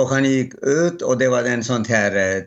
Och 0.00 0.08
han 0.08 0.24
gick 0.24 0.54
ut 0.62 1.02
och 1.02 1.18
det 1.18 1.28
var 1.28 1.44
en 1.44 1.64
sån 1.64 1.84
här 1.84 2.16
eh, 2.16 2.42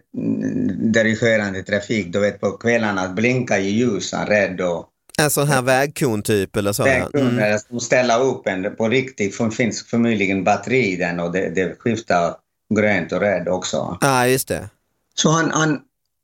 dirigerande 0.94 1.64
trafik, 1.64 2.14
du 2.14 2.20
vet 2.20 2.42
på 2.42 2.52
kvällarna 2.52 3.02
att 3.02 3.16
blinka 3.16 3.60
i 3.60 3.70
ljus, 3.70 4.12
han 4.14 4.28
rädd 4.28 4.62
och 4.62 4.90
En 5.20 5.30
sån 5.30 5.48
här 5.48 5.62
vägkon 5.62 6.22
typ 6.22 6.56
eller 6.56 6.74
så. 6.74 6.84
vägkunder 6.84 7.48
Mm. 7.48 7.60
som 7.60 7.80
ställa 7.80 8.20
upp 8.20 8.48
en 8.48 8.76
på 8.76 8.90
riktigt, 8.90 9.36
för 9.36 9.46
det 9.46 9.52
finns 9.52 9.84
förmodligen 9.88 10.44
batteri 10.44 10.94
i 10.94 10.96
den 10.96 11.20
och 11.20 11.32
det, 11.32 11.50
det 11.50 11.76
skiftar 11.80 12.36
grönt 12.76 13.12
och 13.12 13.20
röd 13.20 13.48
också. 13.48 13.98
Ja, 14.02 14.28
just 14.28 14.48
det. 14.48 14.70
Så 15.16 15.30
han, 15.30 15.52
han 15.52 15.80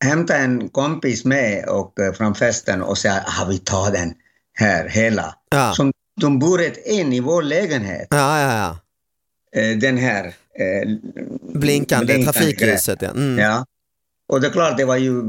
hämtade 0.05 0.39
en 0.39 0.69
kompis 0.69 1.25
med 1.25 1.65
och, 1.65 1.99
eh, 1.99 2.13
från 2.13 2.35
festen 2.35 2.81
och 2.81 2.97
sa 2.97 3.09
ah, 3.09 3.45
vi 3.49 3.57
tar 3.57 3.91
den 3.91 4.13
här 4.53 4.87
hela. 4.87 5.35
Ja. 5.49 5.73
Som 5.73 5.91
de 6.21 6.39
bor 6.39 6.61
in 6.85 7.13
i 7.13 7.19
vår 7.19 7.41
lägenhet. 7.41 8.07
Ja, 8.09 8.41
ja, 8.41 8.57
ja. 8.57 8.77
Eh, 9.55 9.77
den 9.77 9.97
här 9.97 10.25
eh, 10.25 10.89
Blinkande 11.53 12.23
trafikljuset, 12.23 13.01
ja. 13.01 13.09
Mm. 13.09 13.37
Ja. 13.37 13.65
Och 14.29 14.41
det 14.41 14.47
är 14.47 14.51
klart, 14.51 14.77
det 14.77 14.85
var 14.85 14.97
ju, 14.97 15.21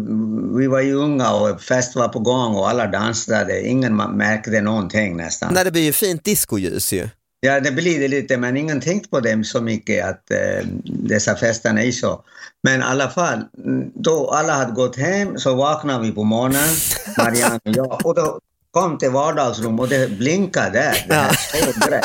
vi 0.58 0.66
var 0.66 0.80
ju 0.80 0.94
unga 0.94 1.32
och 1.32 1.60
fest 1.60 1.96
var 1.96 2.08
på 2.08 2.18
gång 2.18 2.54
och 2.54 2.68
alla 2.68 2.86
dansade. 2.86 3.68
Ingen 3.68 3.96
märkte 3.96 4.60
någonting 4.60 5.16
nästan. 5.16 5.54
Nej, 5.54 5.64
det 5.64 5.70
blir 5.70 5.82
ju 5.82 5.92
fint 5.92 6.24
discoljus 6.24 6.92
ju. 6.92 7.08
Ja, 7.40 7.60
det 7.60 7.72
blir 7.72 8.00
det 8.00 8.08
lite, 8.08 8.36
men 8.36 8.56
ingen 8.56 8.80
tänkte 8.80 9.08
på 9.08 9.20
dem 9.20 9.44
så 9.44 9.60
mycket 9.60 10.04
att 10.04 10.30
eh, 10.30 10.66
dessa 10.84 11.36
festerna 11.36 11.82
är 11.82 11.92
så. 11.92 12.24
Men 12.62 12.80
i 12.80 12.84
alla 12.84 13.08
fall, 13.08 13.44
mm, 13.64 13.90
då 13.94 14.30
alla 14.30 14.52
hade 14.52 14.72
gått 14.72 14.96
hem 14.96 15.38
så 15.38 15.54
vaknade 15.54 16.04
vi 16.04 16.12
på 16.12 16.24
morgonen, 16.24 16.68
Marianne 17.18 17.60
och 17.64 17.76
jag, 17.76 18.06
och 18.06 18.14
då 18.14 18.40
kom 18.70 18.98
till 18.98 19.10
vardagsrum 19.10 19.80
och 19.80 19.88
det 19.88 20.10
blinkade 20.18 20.70
där. 20.70 21.04
Det 21.08 21.14
här 21.14 21.90
det. 21.90 22.02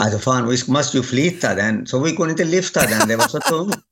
Alltså 0.00 0.18
fan, 0.18 0.48
vi 0.48 0.58
måste 0.66 0.96
ju 0.96 1.02
flytta 1.02 1.54
den, 1.54 1.86
så 1.86 1.98
vi 1.98 2.16
kunde 2.16 2.30
inte 2.30 2.44
lyfta 2.44 2.86
den, 2.86 3.08
det 3.08 3.16
var 3.16 3.28
så 3.28 3.40
tungt. 3.40 3.76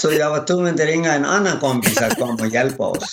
Så 0.00 0.12
jag 0.12 0.30
var 0.30 0.46
tvungen 0.46 0.74
att 0.74 0.80
ringa 0.80 1.14
en 1.14 1.24
annan 1.24 1.58
kompis 1.60 1.98
att 1.98 2.18
komma 2.18 2.38
och 2.40 2.46
hjälpa 2.46 2.84
oss. 2.84 3.12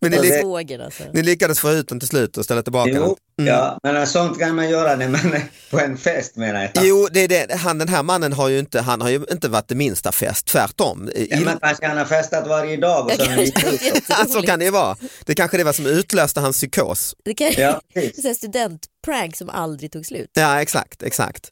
Men 0.00 0.10
ni, 0.10 0.16
det- 0.18 0.40
Fågel 0.42 0.80
alltså. 0.80 1.02
ni 1.12 1.22
lyckades 1.22 1.60
få 1.60 1.70
ut 1.70 1.88
den 1.88 1.98
till 2.00 2.08
slut 2.08 2.36
och 2.36 2.44
ställa 2.44 2.62
tillbaka 2.62 2.90
Jo, 2.94 3.16
den. 3.38 3.46
ja, 3.46 3.78
men 3.82 4.06
sånt 4.06 4.38
kan 4.38 4.54
man 4.56 4.70
göra 4.70 4.96
det, 4.96 5.08
men 5.08 5.20
på 5.70 5.78
en 5.80 5.96
fest 5.98 6.36
menar 6.36 6.70
jag. 6.74 6.84
Jo, 6.86 7.08
det 7.12 7.20
är 7.20 7.28
det. 7.48 7.54
Han, 7.54 7.78
den 7.78 7.88
här 7.88 8.02
mannen 8.02 8.32
har 8.32 8.48
ju 8.48 8.58
inte, 8.58 8.80
han 8.80 9.00
har 9.00 9.08
ju 9.08 9.24
inte 9.30 9.48
varit 9.48 9.68
det 9.68 9.74
minsta 9.74 10.12
fest, 10.12 10.46
tvärtom. 10.46 11.08
I- 11.14 11.28
Ja, 11.30 11.40
men 11.40 11.58
kanske 11.58 11.86
han 11.86 11.98
har 11.98 12.04
festat 12.04 12.46
varje 12.46 12.76
dag 12.76 13.04
och 13.06 13.12
så 13.12 13.22
jätteroligt. 13.22 14.32
så 14.32 14.42
kan 14.42 14.58
det 14.58 14.64
ju 14.64 14.70
vara. 14.70 14.96
Det 15.26 15.34
kanske 15.34 15.56
det 15.56 15.64
var 15.64 15.72
som 15.72 15.86
utlöste 15.86 16.40
hans 16.40 16.56
psykos. 16.56 17.14
Det 17.24 17.34
kan 17.34 17.52
Ja, 17.56 17.80
studentprank 18.36 19.36
som 19.36 19.50
aldrig 19.50 19.92
tog 19.92 20.06
slut. 20.06 20.30
Ja, 20.34 20.60
exakt, 20.62 21.02
exakt. 21.02 21.48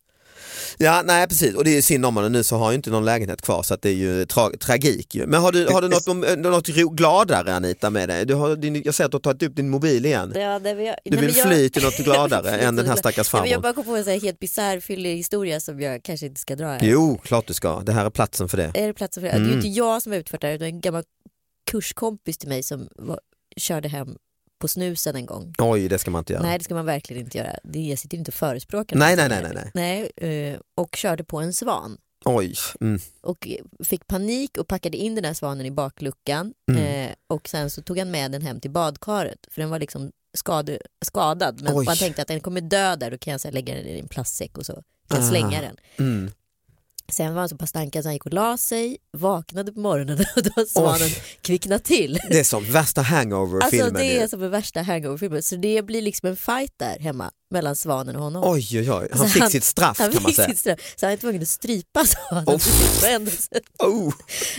Ja, 0.78 1.02
nej 1.04 1.26
precis. 1.28 1.54
Och 1.54 1.64
det 1.64 1.76
är 1.78 1.82
synd 1.82 2.06
om 2.06 2.16
honom 2.16 2.32
nu 2.32 2.44
så 2.44 2.56
har 2.56 2.64
han 2.64 2.72
ju 2.72 2.76
inte 2.76 2.90
någon 2.90 3.04
lägenhet 3.04 3.42
kvar 3.42 3.62
så 3.62 3.75
att 3.75 3.82
det 3.82 3.88
är 3.88 3.94
ju 3.94 4.25
tra- 4.25 4.58
tragik 4.58 5.14
ju. 5.14 5.26
Men 5.26 5.40
har 5.40 5.52
du, 5.52 5.66
har 5.66 5.82
du 5.82 5.88
något, 5.88 6.08
om- 6.08 6.20
något 6.20 6.66
gladare 6.66 7.54
Anita 7.54 7.90
med 7.90 8.08
dig? 8.08 8.26
Du 8.26 8.34
har, 8.34 8.56
din, 8.56 8.82
jag 8.84 8.94
ser 8.94 9.04
att 9.04 9.11
du 9.11 9.14
har 9.14 9.20
tagit 9.20 9.42
upp 9.42 9.56
din 9.56 9.70
mobil 9.70 10.06
igen. 10.06 10.32
Ja, 10.34 10.58
det 10.58 10.70
jag, 10.84 10.96
Du 11.04 11.11
nej, 11.11 11.20
vill 11.20 11.30
men 11.30 11.34
jag- 11.38 11.49
fly 11.49 11.68
till 11.68 11.82
något 11.82 11.96
gladare 12.04 12.52
Fly 12.56 12.64
än 12.66 12.76
den 12.76 12.87
här 12.87 12.96
stackars 12.96 13.32
men 13.32 13.50
Jag 13.50 13.62
bara 13.62 13.72
kom 13.72 13.84
på 13.84 13.96
en 13.96 14.04
här 14.04 14.20
helt 14.20 14.38
bisarr 14.38 14.80
fyllig 14.80 15.16
historia 15.16 15.61
som 15.61 15.80
jag 15.80 16.02
kanske 16.02 16.26
inte 16.26 16.40
ska 16.40 16.56
dra 16.56 16.66
här. 16.66 16.78
Jo, 16.82 17.18
klart 17.25 17.46
du 17.46 17.54
ska. 17.54 17.80
Det 17.80 17.92
här 17.92 18.04
är 18.04 18.11
platsen 18.11 18.49
för 18.49 18.56
det. 18.56 18.70
Är 18.75 18.87
det 18.87 18.92
platsen 18.94 19.20
för 19.22 19.28
det? 19.28 19.34
Mm. 19.34 19.42
Det 19.44 19.49
är 19.49 19.52
ju 19.52 19.56
inte 19.56 19.68
jag 19.68 20.02
som 20.02 20.12
har 20.12 20.18
utfört 20.18 20.40
det 20.40 20.46
här 20.46 20.54
utan 20.54 20.66
en 20.66 20.80
gammal 20.80 21.02
kurskompis 21.70 22.38
till 22.38 22.49
mig 22.49 22.62
som 22.62 22.88
var, 22.96 23.20
körde 23.56 23.88
hem 23.88 24.16
på 24.62 24.69
snusen 24.69 25.16
en 25.16 25.26
gång. 25.26 25.54
Oj, 25.59 25.88
det 25.88 25.99
ska 25.99 26.11
man 26.11 26.19
inte 26.19 26.33
göra. 26.33 26.42
Nej 26.42 26.59
det 26.59 26.64
ska 26.64 26.75
man 26.75 26.87
verkligen 26.87 27.23
inte 27.25 27.38
göra. 27.38 27.57
Det, 27.64 27.78
jag 27.81 27.99
sitter 27.99 28.16
inte 28.19 28.28
och 28.31 28.35
förespråkar 28.35 28.97
Nej, 28.97 29.16
något. 29.16 29.28
nej, 29.31 29.42
nej, 29.42 29.71
nej, 29.75 30.11
nej. 30.16 30.52
eh, 30.52 30.59
och 30.75 30.97
körde 30.97 31.25
på 31.25 31.40
en 31.40 31.52
svan. 31.52 31.99
Oj. 32.25 32.54
Mm. 32.81 33.00
och 33.21 33.49
fick 33.85 34.07
panik 34.07 34.59
och 34.59 34.69
packade 34.69 34.97
in 34.97 35.14
den 35.14 35.25
här 35.25 35.35
svanen 35.35 35.66
i 35.66 35.71
bakluckan 35.71 36.54
Mm. 36.71 36.83
eh, 37.07 37.14
och 37.26 37.49
sen 37.49 37.71
så 37.71 37.83
tog 37.83 37.99
han 37.99 38.11
med 38.11 38.33
den 38.33 38.42
hem 38.42 38.61
till 38.61 38.71
badkaret 38.71 39.38
för 39.50 39.61
den 39.61 39.71
var 39.71 39.78
liksom 39.78 40.11
skad, 40.35 40.76
skadad 41.04 41.61
men 41.62 41.76
Oj. 41.76 41.85
man 41.85 41.97
tänkte 41.97 42.23
att 42.23 42.28
den 42.28 42.40
kommer 42.40 42.61
dö 42.61 42.97
där 42.97 43.11
då 43.11 43.19
kan 43.19 43.31
jag 43.33 43.40
så 43.40 43.50
lägga 43.50 43.75
den 43.75 43.87
i 43.87 43.99
en 43.99 44.09
plastsäck 44.09 44.59
och 44.59 44.66
så 44.66 44.73
kan 44.73 44.83
jag 45.09 45.19
Ah. 45.21 45.28
slänga 45.31 45.61
den. 45.61 45.76
Mm. 45.99 46.31
Sen 47.12 47.35
var 47.35 47.40
han 47.40 47.49
så 47.49 47.57
pass 47.57 47.73
tankad 47.73 48.02
så 48.02 48.09
han 48.09 48.14
gick 48.14 48.26
och 48.26 48.33
la 48.35 48.57
sig, 48.57 48.97
vaknade 49.16 49.73
på 49.73 49.81
morgonen 49.81 50.19
och 50.37 50.42
då 50.42 50.50
har 50.57 50.64
svanen 50.64 51.09
kvicknat 51.40 51.85
till. 51.85 52.19
Det 52.31 52.38
är 52.40 52.45
som 52.45 52.64
värsta 52.64 53.02
hangover-filmen. 53.02 53.85
Alltså 53.87 53.99
det 53.99 54.04
ju. 54.12 54.19
är 54.19 54.26
som 54.28 54.50
värsta 54.50 54.83
hangover-filmen 54.83 55.42
så 55.42 55.57
det 55.57 55.83
blir 55.83 56.02
liksom 56.02 56.28
en 56.28 56.37
fight 56.37 56.73
där 56.76 56.99
hemma 56.99 57.31
mellan 57.50 57.76
svanen 57.76 58.16
och 58.16 58.23
honom. 58.23 58.42
Oj, 58.47 58.69
oj, 58.81 58.92
oj. 58.92 59.09
Han 59.12 59.28
Så 59.28 59.28
fick 59.28 59.50
sitt 59.50 59.64
straff 59.64 59.99
han 59.99 60.12
kan 60.12 60.23
man 60.23 60.33
säga. 60.33 60.49
sitt 60.49 60.59
straff, 60.59 60.95
så 60.97 61.07
han 61.07 61.12
är 61.12 61.16
tvungen 61.16 61.42
att 61.42 61.49
strypa 61.49 62.04
svanen. 62.07 62.45
Oh. 62.49 62.59
Oh. 63.78 64.12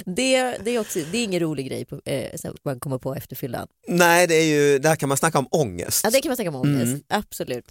Det, 0.06 0.58
det, 0.64 0.72
är 0.76 0.80
också, 0.80 1.00
det 1.12 1.18
är 1.18 1.24
ingen 1.24 1.40
rolig 1.40 1.68
grej 1.68 1.86
på, 1.86 2.02
eh, 2.06 2.36
som 2.36 2.56
man 2.66 2.80
kommer 2.80 2.98
på 2.98 3.16
efter 3.16 3.36
fyllan. 3.36 3.68
Nej, 3.88 4.28
det 4.28 4.36
är 4.36 4.46
ju, 4.46 4.80
där 4.80 4.96
kan 4.96 5.10
man 5.10 5.18
snacka 5.18 5.40
om 5.40 5.48
ångest. 5.52 6.02
Ja, 6.04 6.10
det 6.10 6.22
kan 6.22 6.30
man 6.30 6.36
snacka 6.36 6.50
om 6.50 6.56
ångest, 6.56 6.84
Mm. 6.84 7.02
absolut. 7.10 7.66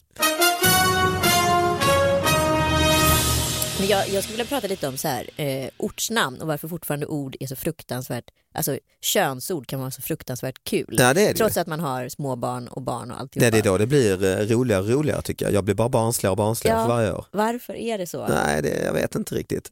Men 3.82 3.88
jag, 3.88 4.08
jag 4.08 4.22
skulle 4.22 4.36
vilja 4.36 4.44
prata 4.48 4.66
lite 4.66 4.88
om 4.88 4.96
så 4.96 5.08
här, 5.08 5.30
eh, 5.36 5.68
ortsnamn 5.76 6.40
och 6.40 6.46
varför 6.46 6.68
fortfarande 6.68 7.06
ord 7.06 7.36
är 7.40 7.46
så 7.46 7.56
fruktansvärt, 7.56 8.24
alltså 8.54 8.78
könsord 9.00 9.66
kan 9.66 9.80
vara 9.80 9.90
så 9.90 10.02
fruktansvärt 10.02 10.64
kul. 10.64 10.96
Ja, 10.98 11.14
det 11.14 11.22
är 11.22 11.28
det 11.28 11.34
Trots 11.34 11.56
att 11.56 11.66
man 11.66 11.80
har 11.80 12.08
små 12.08 12.36
barn 12.36 12.68
och 12.68 12.82
barn 12.82 13.10
och. 13.10 13.28
Nej, 13.36 13.50
det 13.50 13.58
är 13.58 13.62
då 13.62 13.78
det 13.78 13.86
blir 13.86 14.24
eh, 14.24 14.46
roligare 14.46 14.82
och 14.82 14.88
roligare 14.88 15.22
tycker 15.22 15.44
jag. 15.44 15.54
Jag 15.54 15.64
blir 15.64 15.74
bara 15.74 15.88
barnsligare 15.88 16.30
och 16.30 16.36
barnsligare 16.36 16.78
Ja. 16.78 16.84
för 16.86 16.94
varje 16.94 17.12
år. 17.12 17.26
Varför 17.30 17.74
är 17.74 17.98
det 17.98 18.06
så? 18.06 18.26
Nej, 18.26 18.62
det, 18.62 18.82
jag 18.84 18.92
vet 18.92 19.14
inte 19.14 19.34
riktigt. 19.34 19.68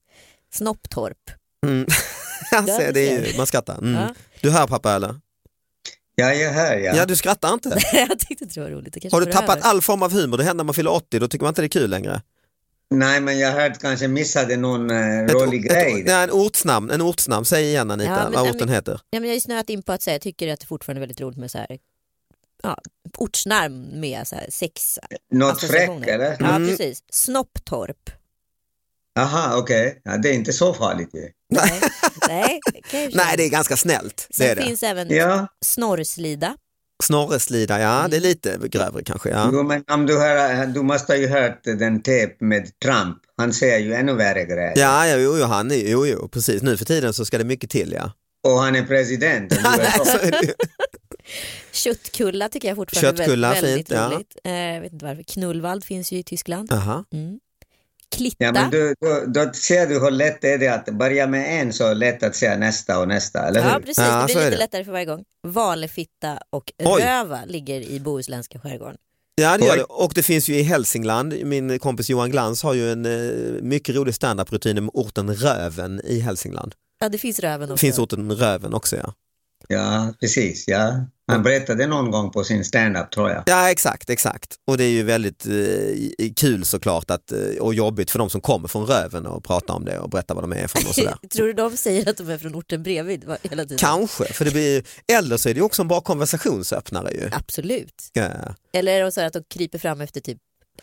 Snopptorp. 0.52 1.30
Mm. 1.66 1.86
alltså, 2.52 2.78
det 2.78 2.92
det 2.92 3.10
är 3.10 3.26
ju, 3.26 3.36
man 3.36 3.46
skrattar. 3.46 3.78
Mm. 3.78 3.94
Ja. 3.94 4.14
Du 4.40 4.50
hör 4.50 4.66
pappa 4.66 4.92
eller? 4.92 5.20
Ja, 6.14 6.32
jag 6.32 6.52
hör 6.52 6.76
ja. 6.76 6.96
Ja, 6.96 7.06
du 7.06 7.16
skrattar 7.16 7.52
inte. 7.52 7.78
jag 7.92 8.18
tyckte 8.18 8.44
det 8.44 8.60
var 8.60 8.70
roligt. 8.70 8.92
Det 9.02 9.12
Har 9.12 9.20
du 9.20 9.32
tappat 9.32 9.58
över. 9.58 9.68
all 9.68 9.80
form 9.82 10.02
av 10.02 10.12
humor? 10.12 10.38
Det 10.38 10.44
händer 10.44 10.64
när 10.64 10.66
man 10.66 10.74
fyller 10.74 10.92
80, 10.92 11.18
då 11.18 11.28
tycker 11.28 11.44
man 11.44 11.50
inte 11.50 11.62
det 11.62 11.66
är 11.66 11.68
kul 11.68 11.90
längre. 11.90 12.22
Nej, 12.90 13.20
men 13.20 13.38
jag 13.38 13.53
hörde 13.53 13.74
kanske 13.74 14.09
missade 14.09 14.57
någon 14.57 14.90
eh, 14.90 15.18
Ett, 15.24 15.33
rolig 15.33 15.66
ett, 15.66 15.72
grej. 15.72 16.03
nej, 16.07 16.24
en 16.24 16.31
ortsnamn, 16.31 16.90
en 16.90 17.03
ortsnamn. 17.03 17.44
Säg 17.44 17.64
igen 17.64 17.90
Anita 17.90 18.11
Ja, 18.11 18.22
men- 18.24 18.33
vad 18.33 18.42
orten 18.42 18.59
men- 18.59 18.68
heter. 18.68 19.00
Ja, 19.11 19.20
men 19.20 19.29
jag 19.29 19.35
har 19.37 19.40
snöat 19.40 19.70
in 19.70 19.83
på 19.83 19.92
att 19.92 20.03
säga, 20.03 20.14
jag 20.14 20.20
tycker 20.22 20.53
att 20.53 20.61
det 20.61 20.66
fortfarande 20.66 20.98
är 20.98 21.00
väldigt 21.00 21.20
roligt 21.20 21.38
med 21.38 21.50
så 21.50 21.59
här, 21.59 21.79
ja, 22.62 22.79
ortsnamn 23.18 24.00
med 24.00 24.26
så 24.29 24.35
här 24.37 24.46
sex 24.50 24.98
Något 25.33 25.61
fräck 25.62 26.07
eller? 26.07 26.37
Ja, 26.40 26.46
Mm. 26.57 26.68
precis. 26.68 27.03
Snopptorp. 27.12 28.11
Aha, 29.18 29.57
okej. 29.59 30.00
Ja, 30.05 30.16
det 30.16 30.29
är 30.29 30.33
inte 30.33 30.53
så 30.53 30.74
farligt 30.74 31.11
ju. 31.14 31.29
Nej, 31.48 31.81
nej. 32.29 32.61
Nej, 33.14 33.35
det 33.37 33.44
är 33.44 33.50
ganska 33.50 33.76
snällt. 33.76 34.26
Det 34.29 34.35
Sen 34.35 34.57
det. 34.57 34.62
finns 34.62 34.83
även 34.83 35.09
Ja, 35.11 35.46
Snorrslida. 35.64 36.57
Snorreslida, 37.02 37.80
ja 37.80 37.98
Mm. 37.98 38.10
det 38.10 38.16
är 38.16 38.20
lite 38.20 38.58
grövre 38.70 39.02
kanske. 39.04 39.28
Ja. 39.28 39.50
jo, 39.52 39.62
men 39.62 39.84
om 39.90 40.06
du, 40.06 40.18
hör, 40.18 40.66
du 40.66 40.82
måste 40.82 41.12
ha 41.12 41.18
ju 41.18 41.28
hört 41.28 41.60
den 41.64 42.02
tep 42.02 42.40
med 42.40 42.78
Trump. 42.84 43.16
Han 43.36 43.52
säger 43.52 43.78
ju 43.78 43.94
ännu 43.94 44.14
värre 44.14 44.44
grejer. 44.44 44.72
Ja, 44.76 45.06
ja 45.06 45.16
jo, 45.16 45.38
jo, 45.38 45.44
han 45.44 45.70
är, 45.70 45.90
jo, 45.90 46.06
jo, 46.06 46.28
precis. 46.28 46.62
Nu 46.62 46.76
för 46.76 46.84
tiden 46.84 47.12
så 47.12 47.24
ska 47.24 47.38
det 47.38 47.44
mycket 47.44 47.70
till 47.70 47.92
ja. 47.96 48.12
Och 48.48 48.58
han 48.58 48.76
är 48.76 48.82
president. 48.82 49.52
Är. 49.52 50.54
Köttkulla 51.72 52.48
tycker 52.48 52.68
jag 52.68 52.76
fortfarande 52.76 53.18
Köttkulla, 53.22 53.48
är 53.56 53.62
väldigt, 53.62 53.76
fint, 53.76 53.90
ja. 53.90 53.96
väldigt 54.08 54.16
roligt. 54.16 54.36
Eh, 54.44 54.80
vet 54.82 54.92
inte 54.92 55.04
varför. 55.04 55.22
Knullvald 55.22 55.84
finns 55.84 56.12
ju 56.12 56.18
i 56.18 56.22
Tyskland. 56.22 56.72
Aha. 56.72 57.04
Mm. 57.12 57.38
Klitta. 58.16 58.44
Ja, 58.44 58.52
men 58.52 58.70
du, 58.70 58.94
då, 59.00 59.24
då 59.44 59.52
ser 59.52 59.86
du 59.86 60.00
hur 60.00 60.10
lätt 60.10 60.40
det 60.40 60.52
är 60.52 60.58
det 60.58 60.68
att 60.68 60.86
börja 60.86 61.26
med 61.26 61.60
en 61.60 61.72
så 61.72 61.94
lätt 61.94 62.22
att 62.22 62.36
säga 62.36 62.56
nästa 62.56 62.98
och 63.00 63.08
nästa, 63.08 63.48
eller 63.48 63.62
hur? 63.62 63.70
Ja 63.70 63.78
precis, 63.80 63.98
Ja, 63.98 64.20
det 64.20 64.26
blir 64.26 64.36
är 64.36 64.44
lite 64.44 64.50
det. 64.50 64.58
lättare 64.58 64.84
för 64.84 64.92
varje 64.92 65.04
gång. 65.06 65.24
Valefitta 65.46 66.38
och 66.50 66.72
Oj. 66.84 67.02
Röva 67.02 67.40
ligger 67.46 67.80
i 67.80 68.00
bohuslänska 68.00 68.58
skärgården. 68.60 68.96
Ja 69.34 69.58
det 69.58 69.66
gör 69.66 69.76
det. 69.76 69.82
Och 69.84 70.12
det 70.14 70.22
finns 70.22 70.48
ju 70.48 70.54
i 70.58 70.62
Hälsingland, 70.62 71.34
min 71.44 71.78
kompis 71.78 72.10
Johan 72.10 72.30
Glans 72.30 72.62
har 72.62 72.74
ju 72.74 72.92
en 72.92 73.06
eh, 73.06 73.62
mycket 73.62 73.94
rolig 73.94 74.14
standup-rutin 74.14 74.74
med 74.84 74.90
orten 74.94 75.34
Röven 75.34 76.00
i 76.04 76.20
Hälsingland. 76.20 76.74
Ja 77.00 77.08
det 77.08 77.18
finns 77.18 77.40
Röven 77.40 77.68
Det 77.68 77.72
också. 77.72 77.80
finns 77.80 77.98
orten 77.98 78.32
Röven 78.36 78.74
också 78.74 78.96
ja. 78.96 79.14
Ja, 79.68 80.14
precis. 80.20 80.68
Ja. 80.68 81.06
Han 81.30 81.42
berättade 81.42 81.86
någon 81.86 82.10
gång 82.10 82.30
på 82.30 82.44
sin 82.44 82.64
stand-up 82.64 83.10
tror 83.10 83.30
jag. 83.30 83.42
Ja 83.46 83.70
exakt, 83.70 84.10
exakt. 84.10 84.56
Och 84.66 84.78
det 84.78 84.84
är 84.84 84.90
ju 84.90 85.02
väldigt 85.02 85.46
eh, 85.46 86.32
kul 86.36 86.64
såklart 86.64 87.10
att, 87.10 87.32
eh, 87.32 87.38
och 87.60 87.74
jobbigt 87.74 88.10
för 88.10 88.18
de 88.18 88.30
som 88.30 88.40
kommer 88.40 88.68
från 88.68 88.86
Röven 88.86 89.26
och 89.26 89.44
pratar 89.44 89.74
om 89.74 89.84
det 89.84 89.98
och 89.98 90.10
berättar 90.10 90.34
vad 90.34 90.44
de 90.44 90.52
är 90.52 90.66
från 90.66 90.88
och 90.88 90.94
sådär. 90.94 91.14
Tror 91.34 91.46
du 91.46 91.52
de 91.52 91.76
säger 91.76 92.10
att 92.10 92.16
de 92.16 92.30
är 92.30 92.38
från 92.38 92.54
orten 92.54 92.82
bredvid 92.82 93.24
hela 93.42 93.62
tiden? 93.62 93.78
Kanske, 93.78 94.24
för 94.24 94.44
det 94.44 94.50
blir, 94.50 94.84
eller 95.12 95.36
så 95.36 95.48
är 95.48 95.54
det 95.54 95.58
ju 95.58 95.64
också 95.64 95.82
en 95.82 95.88
bra 95.88 96.00
konversationsöppnare 96.00 97.10
ju. 97.12 97.30
Absolut. 97.32 98.10
Ja. 98.12 98.28
Eller 98.72 98.92
är 98.92 99.04
det 99.04 99.12
så 99.12 99.20
att 99.20 99.32
de 99.32 99.44
kryper 99.50 99.78
fram 99.78 100.00
efter 100.00 100.20
typ 100.20 100.38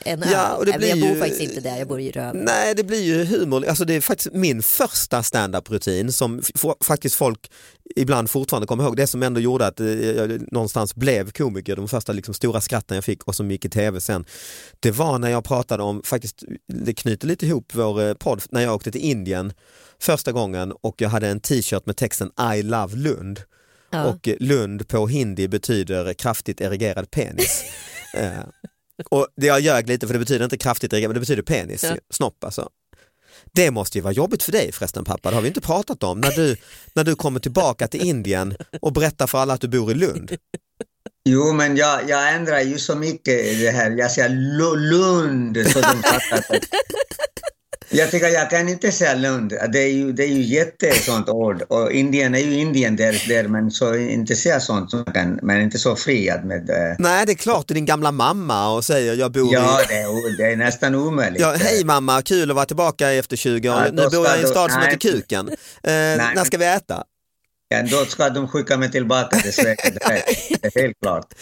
en 0.06 0.24
Ja, 0.32 0.56
och 0.56 0.66
det 0.66 0.72
men 0.80 0.88
jag 0.90 0.98
blir 0.98 1.08
bor 1.08 1.16
ju- 1.16 1.20
faktiskt 1.22 1.42
inte 1.42 1.60
där, 1.62 1.78
jag 1.78 1.88
bor 1.88 2.00
i 2.00 2.12
Röven. 2.12 2.38
Nej, 2.46 2.76
det 2.76 2.84
blir 2.84 3.02
ju 3.04 3.26
humor. 3.26 3.66
Alltså 3.66 3.86
det 3.86 3.94
är 3.94 4.02
faktiskt 4.02 4.34
min 4.34 4.62
första 4.64 5.24
standup-rutin 5.24 6.12
som 6.12 6.42
faktiskt 6.84 7.16
folk 7.16 7.52
ibland 7.96 8.30
fortfarande 8.30 8.68
kommer 8.68 8.84
ihåg. 8.84 8.98
Det 8.98 9.08
som 9.08 9.24
ändå 9.24 9.40
gjorde 9.40 9.68
att 9.68 9.80
eh, 9.80 9.88
jag 10.12 10.52
någonstans 10.54 10.96
blev 10.96 11.32
komiker, 11.32 11.76
de 11.76 11.88
första 11.88 12.12
liksom 12.14 12.34
stora 12.34 12.62
skratten 12.62 12.96
jag 12.96 13.04
fick 13.04 13.24
och 13.24 13.36
som 13.36 13.52
gick 13.52 13.66
i 13.66 13.70
tv 13.70 14.02
sen. 14.02 14.26
Det 14.80 14.92
var 14.92 15.20
när 15.20 15.30
jag 15.30 15.44
pratade 15.44 15.84
om, 15.84 16.02
faktiskt 16.06 16.44
det 16.74 16.94
knyter 16.94 17.28
lite 17.28 17.46
ihop 17.46 17.72
vår 17.76 18.02
eh, 18.08 18.14
podd, 18.14 18.42
när 18.50 18.62
jag 18.62 18.76
åkte 18.76 18.92
till 18.92 19.02
Indien 19.02 19.54
första 20.00 20.32
gången 20.32 20.72
och 20.82 20.96
jag 21.02 21.10
hade 21.10 21.28
en 21.28 21.40
t-shirt 21.40 21.86
med 21.86 21.98
texten 21.98 22.32
I 22.56 22.64
love 22.64 22.96
Lund. 22.96 23.42
Ja. 23.90 24.06
Och 24.06 24.28
eh, 24.28 24.36
Lund 24.40 24.88
på 24.88 25.08
hindi 25.08 25.48
betyder 25.48 26.14
kraftigt 26.14 26.62
erigerad 26.62 27.12
penis. 27.12 27.64
och 29.10 29.28
det 29.36 29.48
jag 29.48 29.60
ljög 29.62 29.88
lite 29.88 30.08
för 30.08 30.14
det 30.14 30.20
betyder 30.20 30.44
inte 30.46 30.58
kraftigt 30.58 30.92
men 30.92 31.14
det 31.14 31.20
betyder 31.20 31.42
penis, 31.44 31.84
Ja. 31.84 31.96
snopp 32.14 32.44
alltså. 32.44 32.70
Det 33.54 33.72
måste 33.72 33.98
ju 33.98 34.02
vara 34.02 34.14
jobbigt 34.14 34.44
för 34.44 34.52
dig 34.52 34.72
förresten 34.72 35.04
pappa, 35.06 35.30
det 35.30 35.36
har 35.36 35.42
vi 35.42 35.48
inte 35.48 35.62
pratat 35.62 36.04
om. 36.04 36.22
När 36.22 36.32
du, 36.32 36.56
när 36.94 37.04
du 37.04 37.16
kommer 37.16 37.40
tillbaka 37.40 37.88
till 37.88 38.02
Indien 38.06 38.56
och 38.82 38.94
berättar 38.94 39.28
för 39.28 39.38
alla 39.38 39.54
att 39.54 39.62
du 39.62 39.68
bor 39.68 39.92
i 39.92 39.96
Lund. 39.96 40.38
Jo, 41.30 41.54
men 41.54 41.78
jag, 41.78 42.10
jag 42.10 42.34
ändrar 42.36 42.60
ju 42.62 42.78
så 42.80 42.96
mycket 42.96 43.46
i 43.46 43.64
det 43.64 43.72
här. 43.72 43.92
Jag 43.92 44.12
säger 44.12 44.30
Lu- 44.30 44.76
Lund, 44.76 45.58
så 45.68 45.82
de 45.82 46.04
fattar. 46.04 46.60
Jag 47.90 48.12
tycker 48.12 48.28
jag 48.28 48.50
kan 48.50 48.70
inte 48.70 48.92
säga 48.92 49.14
Lund. 49.16 49.54
Det 49.74 49.80
är 49.80 49.88
ju, 49.92 50.12
det 50.12 50.24
är 50.24 50.28
ju 50.28 50.42
jätte 50.42 50.92
sånt 50.92 51.30
ord. 51.30 51.62
Och 51.70 51.92
Indien 51.92 52.36
är 52.36 52.40
ju 52.40 52.54
Indien 52.60 52.96
där, 52.96 53.24
där 53.28 53.48
men 53.48 53.72
så 53.72 53.96
inte 53.96 54.36
säga 54.36 54.60
sånt. 54.60 54.92
kan, 55.14 55.40
men 55.44 55.62
inte 55.62 55.80
så 55.80 55.96
friad 55.96 56.46
med... 56.46 56.70
eh, 56.70 56.96
Nej, 57.00 57.26
det 57.26 57.32
är 57.32 57.36
klart, 57.36 57.68
det 57.68 57.74
din 57.74 57.86
gamla 57.86 58.12
mamma 58.12 58.74
och 58.76 58.86
säger 58.86 59.14
jag 59.14 59.32
bor 59.32 59.54
Ja, 59.54 59.82
i... 59.82 59.86
det 59.88 59.94
är, 59.96 60.08
o- 60.08 60.36
det 60.38 60.44
är 60.52 60.56
nästan 60.56 60.96
omöjligt. 60.96 61.42
Ja, 61.42 61.56
hej 61.60 61.86
mamma, 61.86 62.22
kul 62.22 62.50
att 62.52 62.56
vara 62.56 62.66
tillbaka 62.66 63.12
efter 63.12 63.36
20 63.38 63.70
år. 63.70 63.76
Ja, 63.76 63.92
nu 63.92 64.10
bor 64.10 64.26
jag 64.28 64.38
i 64.38 64.42
en 64.42 64.48
stad 64.48 64.72
som 64.72 64.80
nej. 64.80 64.90
heter 64.92 65.10
Kuken. 65.12 65.48
Eh, 65.50 65.54
när 65.84 66.44
ska 66.44 66.58
vi 66.58 66.66
äta? 66.66 67.04
Ja, 67.70 67.84
då 67.84 68.06
ska 68.06 68.30
de 68.30 68.48
skicka 68.48 68.78
mig 68.78 68.92
tillbaka 68.92 69.38
till 69.40 69.54
Sverige 69.54 69.76
direkt. 69.90 70.62
Det 70.62 70.76
är 70.76 70.82
helt 70.82 71.00
klart. 71.02 71.34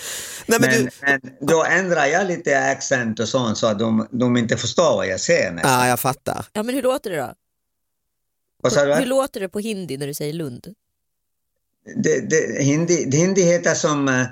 Nej, 0.45 0.59
men 0.59 0.69
men, 0.69 0.85
du- 0.85 0.91
men 1.01 1.47
då 1.47 1.63
ändrar 1.63 2.05
jag 2.05 2.27
lite 2.27 2.59
accent 2.59 3.19
och 3.19 3.27
sånt 3.27 3.57
så 3.57 3.67
att 3.67 3.79
de, 3.79 4.07
de 4.11 4.37
inte 4.37 4.57
förstår 4.57 4.95
vad 4.95 5.07
jag 5.07 5.19
säger. 5.19 5.59
Ja, 5.63 5.87
jag 5.87 5.99
fattar. 5.99 6.45
Ja, 6.53 6.63
men 6.63 6.75
hur 6.75 6.81
låter 6.81 7.09
det 7.09 7.17
då? 7.17 7.33
Vad 8.63 8.71
sa 8.73 8.85
du? 8.85 8.93
Hur 8.93 9.05
låter 9.05 9.39
det 9.39 9.49
på 9.49 9.59
hindi 9.59 9.97
när 9.97 10.07
du 10.07 10.13
säger 10.13 10.33
Lund? 10.33 10.67
det, 11.95 12.29
det, 12.29 12.63
hindi, 12.63 13.05
det 13.05 13.17
hindi 13.17 13.41
heter 13.43 13.73
som... 13.73 14.07
eh, 14.07 14.25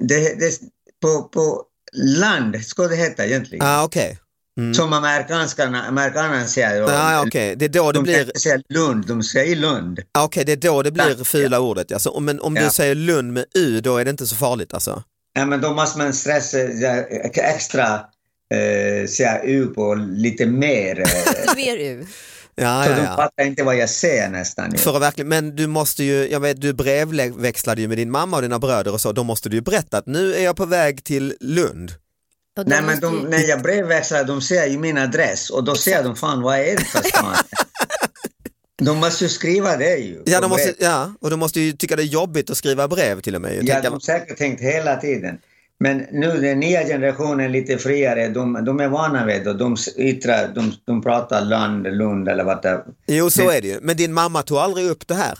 Det, 0.00 0.40
det, 0.40 0.58
på, 1.02 1.22
på 1.22 1.64
land 1.92 2.64
ska 2.64 2.82
det 2.88 2.96
heta 2.96 3.26
egentligen. 3.26 3.66
Ja, 3.66 3.84
okej. 3.84 4.18
Mm. 4.60 4.74
Som 4.74 4.92
amerikanskarna, 4.92 5.82
amerikanerna 5.82 6.46
säger. 6.46 6.76
Ja, 6.76 7.12
ja, 7.12 7.24
okej. 7.26 7.56
Det 7.56 7.64
är 7.64 7.68
då 7.68 7.92
det 7.92 7.98
de 7.98 8.02
blir... 8.02 8.38
säga 8.38 8.60
Lund, 8.68 9.06
de 9.06 9.22
säger 9.22 9.56
Lund. 9.56 10.00
Ja, 10.12 10.24
Okej, 10.24 10.44
det 10.44 10.52
är 10.52 10.56
då 10.56 10.82
det 10.82 10.90
blir 10.92 11.14
Tack, 11.14 11.26
fula 11.26 11.60
ordet. 11.60 11.92
Alltså, 11.92 12.08
om- 12.10 12.24
men 12.24 12.40
om 12.40 12.54
du 12.54 12.60
Ja. 12.62 12.70
säger 12.70 12.94
Lund 12.94 13.32
med 13.32 13.44
U, 13.54 13.80
då 13.80 13.96
är 13.96 14.04
det 14.04 14.10
inte 14.10 14.26
så 14.26 14.36
farligt 14.36 14.74
alltså? 14.74 15.02
Ja, 15.34 15.44
men 15.46 15.60
då 15.60 15.74
måste 15.74 15.98
man 15.98 16.12
stressa 16.12 16.58
ja, 16.58 16.90
extra, 17.34 17.94
eh, 18.54 19.06
säga 19.08 19.42
U 19.42 19.66
på 19.66 19.94
lite 19.94 20.46
mer. 20.46 21.00
Eh, 21.00 21.54
Mer 21.56 21.76
U. 21.76 22.06
Ja, 22.54 22.84
så 22.84 22.90
ja, 22.90 22.96
de 22.96 23.02
ja. 23.02 23.16
fattar 23.16 23.44
inte 23.44 23.62
vad 23.62 23.76
jag 23.76 23.90
säger 23.90 24.28
nästan. 24.28 24.78
För 24.78 24.96
att 24.96 25.02
verkligen, 25.02 25.28
men 25.28 25.56
du 25.56 25.66
måste 25.66 26.04
ju, 26.04 26.28
jag 26.30 26.40
vet 26.40 26.60
du 26.60 26.72
brevväxlade 26.72 27.80
ju 27.80 27.88
med 27.88 27.98
din 27.98 28.10
mamma 28.10 28.36
och 28.36 28.42
dina 28.42 28.58
bröder 28.58 28.92
och 28.92 29.00
så, 29.00 29.12
då 29.12 29.24
måste 29.24 29.48
du 29.48 29.56
ju 29.56 29.60
berätta 29.62 29.98
att 29.98 30.06
nu 30.06 30.34
är 30.34 30.44
jag 30.44 30.56
på 30.56 30.66
väg 30.66 31.04
till 31.04 31.34
Lund. 31.40 31.92
Nej, 32.66 32.82
men 32.82 33.00
de, 33.00 33.18
när 33.18 33.48
jag 33.48 33.62
brevväxlar, 33.62 34.24
de 34.24 34.40
ser 34.42 34.66
ju 34.66 34.78
min 34.78 34.98
adress 34.98 35.50
och 35.50 35.64
då 35.64 35.74
ser 35.74 36.02
de 36.02 36.16
fan 36.16 36.42
vad 36.42 36.58
är 36.58 36.76
det 36.76 36.84
för 36.84 37.02
stan? 37.08 37.34
De 38.82 38.98
måste 38.98 39.24
ju 39.24 39.28
skriva 39.30 39.76
det 39.76 39.96
ju. 39.96 40.22
Ja, 40.26 40.40
de 40.40 40.48
måste, 40.50 40.74
ja, 40.78 41.12
och 41.20 41.30
de 41.30 41.38
måste 41.40 41.60
ju 41.60 41.72
tycka 41.72 41.96
det 41.96 42.02
är 42.02 42.04
jobbigt 42.04 42.50
att 42.50 42.56
skriva 42.56 42.88
brev 42.88 43.20
till 43.20 43.34
och 43.34 43.40
med. 43.40 43.50
Jag 43.56 43.64
Ja, 43.64 43.74
tänker- 43.74 43.82
de 43.82 43.92
har 43.92 44.00
säkert 44.00 44.38
tänkt 44.38 44.60
hela 44.62 44.96
tiden. 44.96 45.38
Men 45.80 46.06
nu 46.12 46.40
den 46.40 46.60
nya 46.60 46.84
generationen 46.84 47.52
lite 47.52 47.78
friare, 47.78 48.28
de, 48.28 48.64
de 48.64 48.80
är 48.80 48.88
vana 48.88 49.26
vid 49.26 49.44
det. 49.44 49.52
De, 49.54 49.76
yttrar, 49.96 50.48
de, 50.54 50.72
de 50.84 51.02
pratar 51.02 51.40
land, 51.44 51.86
Lund 51.96 52.28
eller 52.28 52.44
vad 52.44 52.62
det 52.62 52.68
är. 52.68 52.82
Jo, 53.06 53.30
så 53.30 53.50
är 53.50 53.60
det 53.60 53.68
ju. 53.68 53.78
Men 53.82 53.96
din 53.96 54.12
mamma 54.12 54.42
tog 54.42 54.58
aldrig 54.58 54.86
upp 54.86 55.08
det 55.08 55.14
här. 55.14 55.38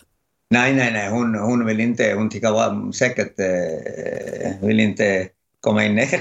Nej, 0.51 0.75
nej, 0.75 0.92
nej, 0.92 1.11
hon, 1.11 1.35
hon 1.35 1.66
vill 1.66 1.81
inte, 1.81 2.12
hon 2.16 2.31
tycker 2.31 2.51
var, 2.51 2.92
säkert 2.92 3.38
eh, 3.40 4.66
vill 4.68 4.81
inte 4.81 5.27
komma 5.62 5.85
i 5.85 5.88
när, 5.88 6.20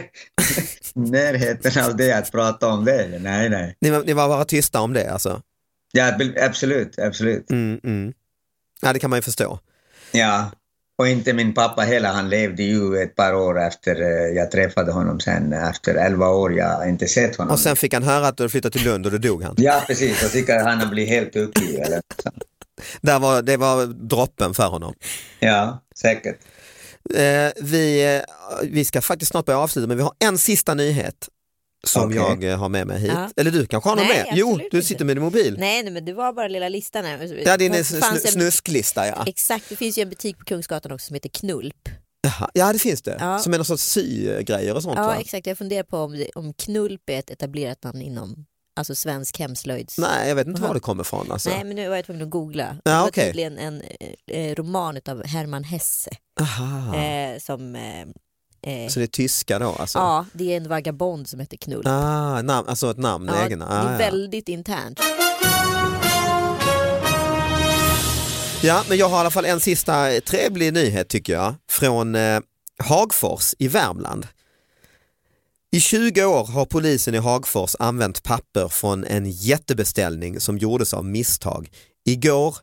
närheten 0.94 1.84
av 1.84 1.96
det, 1.98 2.12
att 2.18 2.32
prata 2.32 2.68
om 2.68 2.86
det. 2.86 3.20
Nej, 3.20 3.50
nej. 3.50 3.76
Ni, 3.82 3.90
var- 3.90 4.04
ni 4.04 4.14
var 4.14 4.28
bara 4.28 4.46
tysta 4.46 4.82
om 4.82 4.94
det 4.94 5.12
alltså? 5.12 5.42
Ja, 5.92 6.18
absolut, 6.42 7.00
absolut. 7.00 7.50
Mm, 7.52 7.80
mm. 7.84 8.14
Ja, 8.82 8.94
det 8.94 9.00
kan 9.00 9.10
man 9.10 9.18
ju 9.18 9.24
förstå. 9.24 9.60
Ja, 10.12 10.52
och 10.98 11.08
inte 11.08 11.34
min 11.34 11.54
pappa 11.54 11.82
heller. 11.82 12.10
Han 12.10 12.30
levde 12.30 12.64
ju 12.64 12.98
ett 12.98 13.16
par 13.16 13.34
år 13.34 13.62
efter 13.62 14.02
eh, 14.02 14.36
jag 14.36 14.52
träffade 14.52 14.92
honom 14.92 15.20
sen. 15.20 15.54
Efter 15.54 15.96
11 15.96 16.28
år 16.30 16.54
jag 16.54 16.70
har 16.70 16.86
inte 16.86 17.08
sett 17.08 17.36
honom. 17.36 17.54
Och 17.54 17.60
sen 17.60 17.76
fick 17.76 17.94
han 17.94 18.04
höra 18.04 18.28
att 18.28 18.38
du 18.38 18.50
flyttade 18.50 18.72
till 18.74 18.84
Lund 18.84 19.06
och 19.06 19.12
då 19.12 19.18
dog 19.18 19.44
han. 19.44 19.56
Ja, 19.58 19.84
precis. 19.88 20.26
Och 20.26 20.32
tycker 20.32 20.60
han 20.64 20.80
har 20.80 20.88
blivit 20.88 21.10
helt 21.10 21.34
så. 21.34 22.30
Där 23.02 23.20
var, 23.20 23.42
det 23.42 23.58
var 23.58 23.86
droppen 23.86 24.54
för 24.54 24.68
honom. 24.68 24.94
Ja, 25.40 25.84
säkert. 25.96 26.38
Eh, 27.16 27.52
vi, 27.62 28.16
eh, 28.16 28.22
vi 28.70 28.86
ska 28.86 29.02
faktiskt 29.02 29.32
snart 29.32 29.46
börja 29.46 29.60
avsluta 29.60 29.88
men 29.88 29.98
vi 29.98 30.04
har 30.04 30.14
en 30.20 30.38
sista 30.38 30.74
nyhet 30.74 31.30
som 31.88 32.04
Okej. 32.06 32.18
jag 32.18 32.44
eh, 32.44 32.58
har 32.58 32.70
med 32.70 32.88
mig 32.88 33.00
hit. 33.00 33.12
Ja. 33.16 33.30
Eller 33.38 33.52
du 33.52 33.66
kanske 33.66 33.90
har 33.90 33.96
någon 33.96 34.08
med? 34.08 34.26
Jo, 34.34 34.60
du 34.72 34.82
sitter 34.82 35.06
med 35.06 35.16
din 35.16 35.24
mobil. 35.24 35.56
Nej, 35.60 35.84
nej, 35.84 35.94
men 35.94 36.06
det 36.06 36.14
var 36.14 36.34
bara 36.34 36.48
lilla 36.48 36.70
listan 36.70 37.06
här. 37.06 37.42
Ja, 37.46 37.58
din 37.58 37.72
Det 37.72 37.78
är 37.80 37.84
fanns 38.02 38.24
sn- 38.24 38.26
en- 38.28 38.32
snusklista 38.32 39.08
ja. 39.08 39.24
Exakt, 39.28 39.66
det 39.70 39.76
finns 39.76 39.98
ju 39.98 40.02
en 40.02 40.10
butik 40.10 40.38
på 40.38 40.46
Kungsgatan 40.46 40.92
också 40.92 41.06
som 41.08 41.14
heter 41.14 41.30
Knulp. 41.30 41.90
Jaha, 42.24 42.50
Ja, 42.54 42.74
det 42.74 42.80
finns 42.80 43.02
det. 43.02 43.18
Ja. 43.20 43.40
Som 43.40 43.54
är 43.54 43.58
någon 43.58 43.66
sorts 43.66 43.84
sygrejer 43.84 44.76
och 44.76 44.84
sånt 44.84 44.98
Ja, 44.98 45.08
va? 45.08 45.16
exakt. 45.20 45.48
Jag 45.48 45.58
funderar 45.58 45.84
på 45.84 45.98
om, 45.98 46.12
det, 46.12 46.30
om 46.36 46.54
Knulp 46.54 47.10
är 47.10 47.20
ett 47.20 47.30
etablerat 47.30 47.84
namn 47.84 48.02
inom 48.02 48.46
alltså 48.76 48.96
svensk 48.96 49.40
hemslöjds... 49.40 49.98
Nej, 49.98 50.28
jag 50.28 50.36
vet 50.36 50.48
inte 50.48 50.62
var 50.62 50.74
det 50.74 50.80
kommer 50.80 51.04
ifrån 51.04 51.32
alltså. 51.32 51.50
Nej, 51.50 51.64
men 51.64 51.76
nu 51.76 51.90
var 51.90 51.96
jag 51.96 52.06
tvungen 52.06 52.24
att 52.24 52.30
googla. 52.30 52.78
Ja, 52.84 52.92
det 52.92 52.98
var 53.02 53.08
okej. 53.08 53.26
tydligen 53.26 53.58
en 53.58 53.82
eh, 54.28 54.56
roman 54.56 55.00
av 55.10 55.26
Hermann 55.26 55.64
Hesse. 55.64 56.12
Aha. 56.40 56.96
Eh, 56.96 57.40
som, 57.40 57.76
eh, 57.76 58.02
eh, 58.74 58.90
Så 58.90 59.00
det 59.00 59.06
är 59.06 59.08
tyska 59.08 59.60
då 59.60 59.70
alltså? 59.80 60.00
Ja, 60.00 60.26
det 60.34 60.54
är 60.54 60.58
en 60.58 60.70
vagabond 60.70 61.28
som 61.30 61.40
heter 61.40 61.58
Knulp. 61.58 61.88
Ah, 61.88 62.42
namn, 62.42 62.68
alltså 62.70 62.92
ett 62.92 62.98
namn, 62.98 63.28
Ja, 63.34 63.46
egna. 63.46 63.66
det 63.68 63.74
är 63.74 63.86
Ah, 63.88 63.92
ja. 63.92 63.98
väldigt 63.98 64.50
internt. 64.50 65.00
ja, 68.64 68.84
men 68.90 68.98
jag 68.98 69.10
har 69.10 69.18
i 69.18 69.20
alla 69.20 69.32
fall 69.32 69.46
en 69.46 69.60
sista 69.60 70.12
trevlig 70.26 70.74
nyhet 70.74 71.10
tycker 71.10 71.34
jag. 71.34 71.56
Från 71.70 72.16
eh, 72.16 72.40
Hagfors 72.84 73.54
i 73.60 73.68
Värmland. 73.68 74.28
I 75.74 75.80
20 75.80 76.26
år 76.26 76.46
har 76.46 76.66
polisen 76.66 77.16
i 77.16 77.18
Hagfors 77.18 77.76
använt 77.80 78.24
papper 78.24 78.68
från 78.68 79.04
en 79.04 79.32
jättebeställning 79.32 80.40
som 80.40 80.58
gjordes 80.58 80.94
av 80.94 81.06
misstag. 81.06 81.70
Igår 82.06 82.58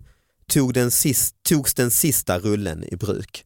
tog 0.53 0.75
den 0.75 0.91
sist, 0.91 1.35
togs 1.49 1.75
den 1.75 1.91
sista 1.91 2.39
rullen 2.39 2.85
i 2.85 2.97
bruk. 2.97 3.45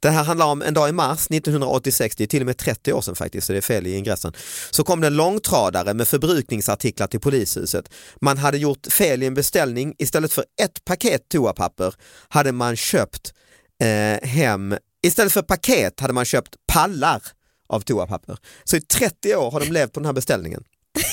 Det 0.00 0.10
här 0.10 0.24
handlar 0.24 0.46
om 0.46 0.62
en 0.62 0.74
dag 0.74 0.88
i 0.88 0.92
mars 0.92 1.26
1986, 1.30 2.16
det 2.16 2.24
är 2.24 2.26
till 2.26 2.42
och 2.42 2.46
med 2.46 2.56
30 2.56 2.92
år 2.92 3.00
sedan 3.00 3.14
faktiskt, 3.14 3.46
så 3.46 3.52
det 3.52 3.58
är 3.58 3.62
fel 3.62 3.86
i 3.86 3.96
ingressen. 3.96 4.32
Så 4.70 4.84
kom 4.84 5.00
det 5.00 5.06
en 5.06 5.16
långtradare 5.16 5.94
med 5.94 6.08
förbrukningsartiklar 6.08 7.06
till 7.06 7.20
polishuset. 7.20 7.92
Man 8.20 8.38
hade 8.38 8.58
gjort 8.58 8.86
fel 8.86 9.22
i 9.22 9.26
en 9.26 9.34
beställning, 9.34 9.94
istället 9.98 10.32
för 10.32 10.44
ett 10.62 10.84
paket 10.84 11.28
toapapper 11.28 11.94
hade 12.28 12.52
man 12.52 12.76
köpt 12.76 13.34
eh, 13.82 14.28
hem, 14.28 14.76
istället 15.02 15.32
för 15.32 15.42
paket 15.42 16.00
hade 16.00 16.12
man 16.12 16.24
köpt 16.24 16.54
pallar 16.72 17.22
av 17.66 17.80
toapapper. 17.80 18.36
Så 18.64 18.76
i 18.76 18.80
30 18.80 19.34
år 19.36 19.50
har 19.50 19.60
de 19.60 19.72
levt 19.72 19.92
på 19.92 20.00
den 20.00 20.06
här 20.06 20.12
beställningen. 20.12 20.64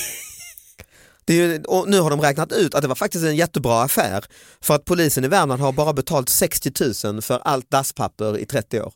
Det 1.24 1.34
är 1.34 1.36
ju, 1.36 1.62
och 1.62 1.88
nu 1.88 2.00
har 2.00 2.10
de 2.10 2.20
räknat 2.20 2.52
ut 2.52 2.74
att 2.74 2.82
det 2.82 2.88
var 2.88 2.94
faktiskt 2.94 3.24
en 3.24 3.36
jättebra 3.36 3.82
affär 3.82 4.24
för 4.60 4.74
att 4.74 4.84
polisen 4.84 5.24
i 5.24 5.28
Värmland 5.28 5.62
har 5.62 5.72
bara 5.72 5.92
betalt 5.92 6.28
60 6.28 6.72
000 7.04 7.22
för 7.22 7.38
allt 7.38 7.70
dasspapper 7.70 8.38
i 8.38 8.46
30 8.46 8.80
år. 8.80 8.92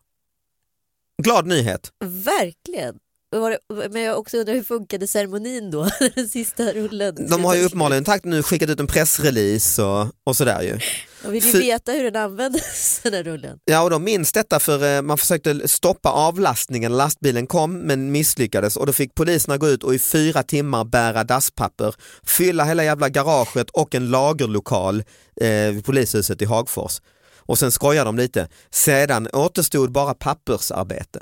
Glad 1.23 1.47
nyhet. 1.47 1.91
Verkligen. 2.05 2.99
Det, 3.33 3.59
men 3.91 4.03
jag 4.03 4.19
också 4.19 4.37
undrar 4.37 4.55
hur 4.55 4.63
funkade 4.63 5.07
ceremonin 5.07 5.71
då? 5.71 5.89
Den 6.15 6.29
sista 6.29 6.73
rullen. 6.73 7.29
De 7.31 7.45
har 7.45 7.55
ju 7.55 7.65
uppenbarligen 7.65 8.05
nu 8.25 8.43
skickat 8.43 8.71
ut 8.71 8.81
en 8.81 8.87
pressrelease 8.87 9.83
och, 9.83 10.07
och 10.25 10.37
sådär 10.37 10.63
ju. 10.63 10.79
Jag 11.27 11.33
vill 11.33 11.45
ju 11.45 11.53
För- 11.53 11.59
veta 11.59 11.93
hur 11.93 12.11
den 12.11 12.23
användes, 12.23 13.01
den 13.03 13.15
här 13.15 13.23
rullen. 13.23 13.59
Ja 13.65 13.83
och 13.83 13.91
de 13.91 14.05
minns 14.05 14.33
detta 14.33 14.59
för 14.61 14.97
eh, 14.97 15.03
man 15.03 15.19
försökte 15.19 15.69
stoppa 15.69 16.09
avlastningen, 16.11 16.97
lastbilen 16.97 17.47
kom 17.47 17.79
men 17.79 18.13
misslyckades 18.13 18.77
och 18.77 18.87
då 18.87 18.93
fick 18.93 19.15
poliserna 19.15 19.57
gå 19.59 19.69
ut 19.69 19.83
och 19.85 19.95
i 19.95 19.99
fyra 19.99 20.43
timmar 20.43 20.85
bära 20.85 21.25
dasspapper, 21.25 21.95
fylla 22.27 22.65
hela 22.65 22.85
jävla 22.85 23.09
garaget 23.09 23.71
och 23.71 23.95
en 23.95 24.11
lagerlokal 24.11 25.05
eh, 25.41 25.49
vid 25.73 25.85
polishuset 25.85 26.43
i 26.43 26.45
Hagfors. 26.45 27.01
Och 27.39 27.59
sen 27.59 27.73
skojar 27.73 28.05
de 28.05 28.17
lite, 28.17 28.49
sedan 28.71 29.29
återstod 29.33 29.93
bara 29.93 30.15
pappersarbete. 30.15 31.21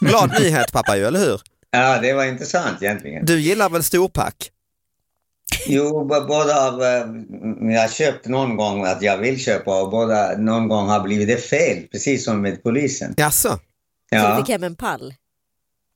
Glad 0.00 0.40
nyhet 0.40 0.72
pappa 0.72 0.96
ju, 0.96 1.04
eller 1.04 1.20
hur? 1.20 1.40
Ja, 1.70 1.98
det 2.00 2.12
var 2.12 2.24
intressant 2.24 2.82
egentligen. 2.82 3.24
Du 3.26 3.40
gillar 3.40 3.70
väl 3.70 3.82
storpack? 3.84 4.50
Jo, 5.66 6.04
båda 6.04 6.66
av... 6.68 6.82
eh, 6.82 7.04
Jag 7.74 7.80
har 7.80 7.88
köpt 7.88 8.26
någon 8.28 8.56
gång 8.56 8.84
att 8.84 9.02
jag 9.02 9.18
vill 9.18 9.38
köpa 9.40 9.82
och 9.82 9.90
båda 9.90 10.36
någon 10.38 10.68
gång 10.68 10.88
har 10.88 11.00
blivit 11.00 11.28
det 11.28 11.36
fel, 11.36 11.82
precis 11.92 12.24
som 12.24 12.42
med 12.42 12.62
polisen. 12.62 13.14
Jaså? 13.16 13.48
Så 13.48 13.58
du 14.10 14.16
Ja. 14.16 14.36
fick 14.36 14.48
hem 14.48 14.62
en 14.64 14.76
pall. 14.76 15.14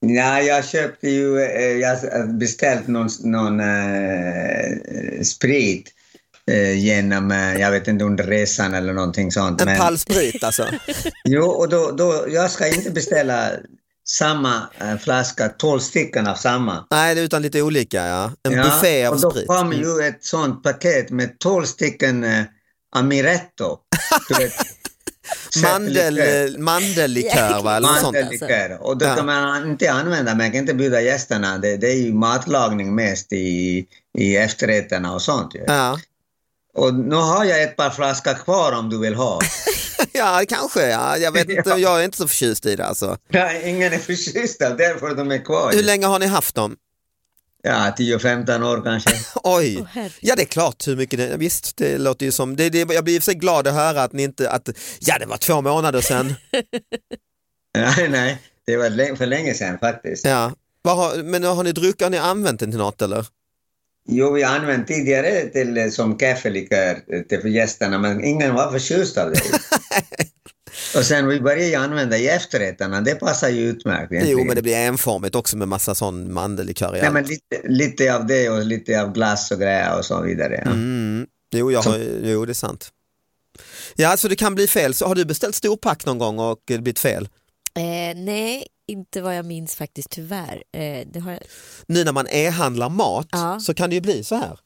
Nej, 0.02 0.46
jag 0.46 0.64
köpte 0.64 1.08
ju, 1.10 1.40
eh, 1.40 1.62
jag 1.72 1.88
har 1.88 2.38
beställt 2.38 2.86
någon, 2.88 3.08
någon 3.24 3.60
eh, 3.60 5.22
sprit 5.22 5.90
eh, 6.50 6.78
genom, 6.78 7.30
jag 7.58 7.70
vet 7.70 7.88
inte, 7.88 8.04
under 8.04 8.24
resan 8.24 8.74
eller 8.74 8.92
någonting 8.92 9.32
sånt. 9.32 9.60
En 9.60 9.66
men- 9.66 9.78
pall 9.78 9.98
sprit 9.98 10.44
alltså? 10.44 10.66
Jo, 11.24 11.44
och 11.44 11.68
då, 11.68 11.90
då, 11.90 12.24
jag 12.28 12.50
ska 12.50 12.68
inte 12.68 12.90
beställa 12.90 13.50
samma 14.08 14.62
eh, 14.80 14.96
flaska, 14.98 15.48
tolv 15.48 15.80
stycken 15.80 16.26
av 16.26 16.34
samma. 16.34 16.86
Nej, 16.90 17.14
det 17.14 17.20
är 17.20 17.24
utan 17.24 17.42
lite 17.42 17.62
olika 17.62 18.06
ja. 18.06 18.30
En 18.42 18.62
buffé 18.62 19.06
av 19.06 19.14
och 19.14 19.20
då 19.20 19.30
sprit. 19.30 19.48
Mm. 19.50 19.62
kom 19.62 19.72
ju 19.72 20.06
ett 20.08 20.24
sånt 20.24 20.62
paket 20.62 21.10
med 21.10 21.38
tolv 21.38 21.64
stycken 21.64 22.24
eh, 22.24 22.44
Amiretto. 22.96 23.78
Du 24.28 24.34
vet. 24.34 24.52
Mandel, 25.62 26.16
köttlikör. 26.16 26.58
mandellikör 26.58 27.62
va? 27.62 27.76
Eller 27.76 27.88
något 27.88 28.00
sånt. 28.00 28.16
Mandellikör. 28.16 28.78
Och 28.82 28.98
det 28.98 29.04
Ja. 29.06 29.14
kan 29.16 29.26
man 29.26 29.70
inte 29.70 29.92
använda, 29.92 30.34
man 30.34 30.50
kan 30.50 30.60
inte 30.60 30.74
bjuda 30.74 31.00
gästerna. 31.00 31.58
Det, 31.58 31.76
det 31.76 31.86
är 31.92 31.96
ju 31.96 32.12
matlagning 32.14 32.94
mest 32.94 33.32
i, 33.32 33.86
i 34.18 34.36
efterrätterna 34.36 35.14
och 35.14 35.22
sånt. 35.22 35.52
Ja. 35.66 35.98
Och 36.74 36.94
nu 36.94 37.16
har 37.16 37.44
jag 37.44 37.62
ett 37.62 37.76
par 37.76 37.90
flaskor 37.90 38.34
kvar 38.34 38.72
om 38.72 38.90
du 38.90 38.98
vill 38.98 39.14
ha. 39.14 39.40
ja, 40.12 40.42
kanske. 40.48 40.86
Ja. 40.88 41.16
Jag, 41.18 41.32
vet 41.32 41.48
inte, 41.50 41.70
Ja. 41.70 41.78
jag 41.78 42.00
är 42.00 42.04
inte 42.04 42.16
så 42.16 42.28
förtjust 42.28 42.66
i 42.66 42.76
det 42.76 42.86
alltså. 42.86 43.16
Nej, 43.28 43.70
ingen 43.70 43.92
är 43.92 43.98
förtjust 43.98 44.62
av 44.62 44.76
därför 44.76 45.14
de 45.14 45.30
är 45.30 45.44
kvar. 45.44 45.72
Hur 45.72 45.82
länge 45.82 46.06
har 46.06 46.18
ni 46.18 46.26
haft 46.26 46.54
dem? 46.54 46.76
Ja, 47.62 47.94
10-15 47.98 48.62
år 48.72 48.82
kanske. 48.84 49.10
Oj, 49.42 49.76
Åh, 49.80 49.86
herregud. 49.92 50.12
ja 50.20 50.36
det 50.36 50.42
är 50.42 50.46
klart 50.46 50.86
hur 50.88 50.96
mycket 50.96 51.18
det, 51.18 51.36
visst 51.36 51.76
det 51.76 51.98
låter 51.98 52.26
ju 52.26 52.32
som, 52.32 52.56
det, 52.56 52.68
det, 52.70 52.78
jag 52.94 53.04
blir 53.04 53.14
i 53.14 53.18
och 53.18 53.22
för 53.22 53.24
sig 53.24 53.34
glad 53.34 53.66
att 53.68 53.74
höra 53.74 54.02
att 54.02 54.12
ni 54.12 54.22
inte, 54.22 54.50
att 54.50 54.68
ja 55.00 55.18
det 55.18 55.26
var 55.26 55.36
två 55.36 55.60
månader 55.60 56.00
sedan. 56.00 56.34
nej, 57.74 58.08
nej, 58.08 58.42
det 58.66 58.76
var 58.76 59.16
för 59.16 59.26
länge 59.26 59.54
sedan 59.54 59.78
faktiskt. 59.78 60.24
Ja. 60.24 60.52
Har, 60.84 61.22
men 61.22 61.44
har 61.44 61.64
ni 61.64 61.72
druckit, 61.72 62.02
har 62.02 62.10
ni 62.10 62.18
använt 62.18 62.60
den 62.60 62.70
till 62.70 62.78
något 62.78 63.02
eller? 63.02 63.26
Jo, 64.08 64.32
vi 64.32 64.42
har 64.42 64.56
använt 64.56 64.86
tidigare 64.86 65.46
till, 65.46 65.76
eh, 65.76 65.88
som 65.88 66.18
kaffelikör 66.18 66.98
eh, 67.12 67.22
till 67.22 67.54
gästerna, 67.54 67.98
men 67.98 68.24
ingen 68.24 68.54
var 68.54 68.72
förtjust 68.72 69.18
av 69.18 69.30
det. 69.30 69.40
och 70.98 71.04
sen 71.04 71.28
vi 71.28 71.40
började 71.40 71.66
ju 71.66 71.74
använda 71.74 72.16
i 72.16 72.28
efterrätterna, 72.28 73.00
det 73.00 73.14
passar 73.14 73.48
ju 73.48 73.60
utmärkt 73.60 74.12
egentligen. 74.12 74.38
Jo 74.38 74.44
men 74.44 74.56
det 74.56 74.62
blir 74.62 74.76
enformigt 74.76 75.34
också 75.34 75.56
med 75.56 75.68
massa 75.68 75.94
sån 75.94 76.32
mandellikör 76.32 76.96
i 76.96 77.00
Nej, 77.00 77.10
men 77.10 77.24
lite, 77.24 77.68
lite 77.68 78.14
av 78.14 78.26
det 78.26 78.48
och 78.48 78.64
lite 78.64 79.02
av 79.02 79.12
glass 79.12 79.50
och 79.50 79.58
grejer 79.58 79.98
och 79.98 80.04
så 80.04 80.22
vidare. 80.22 80.62
Ja. 80.64 80.70
Mm. 80.70 81.26
Jo, 81.54 81.72
jag 81.72 81.82
har, 81.82 81.98
jo 82.22 82.44
det 82.44 82.52
är 82.52 82.54
sant. 82.54 82.90
Ja 83.96 84.16
så 84.16 84.28
det 84.28 84.36
kan 84.36 84.54
bli 84.54 84.66
fel, 84.66 84.94
så 84.94 85.06
har 85.06 85.14
du 85.14 85.24
beställt 85.24 85.54
storpack 85.54 86.06
någon 86.06 86.18
gång 86.18 86.38
och 86.38 86.58
det 86.64 86.78
blivit 86.78 86.98
fel? 86.98 87.28
Eh, 87.76 88.16
nej, 88.16 88.66
inte 88.88 89.22
vad 89.22 89.36
jag 89.36 89.44
minns 89.46 89.74
faktiskt 89.74 90.10
tyvärr. 90.10 90.62
Eh, 90.72 91.22
har. 91.22 91.38
Nu 91.86 92.04
när 92.04 92.12
man 92.12 92.26
e-handlar 92.30 92.88
mat 92.88 93.28
Ja. 93.32 93.60
så 93.60 93.74
kan 93.74 93.90
det 93.90 93.94
ju 93.94 94.00
bli 94.00 94.24
så 94.24 94.34
här. 94.34 94.58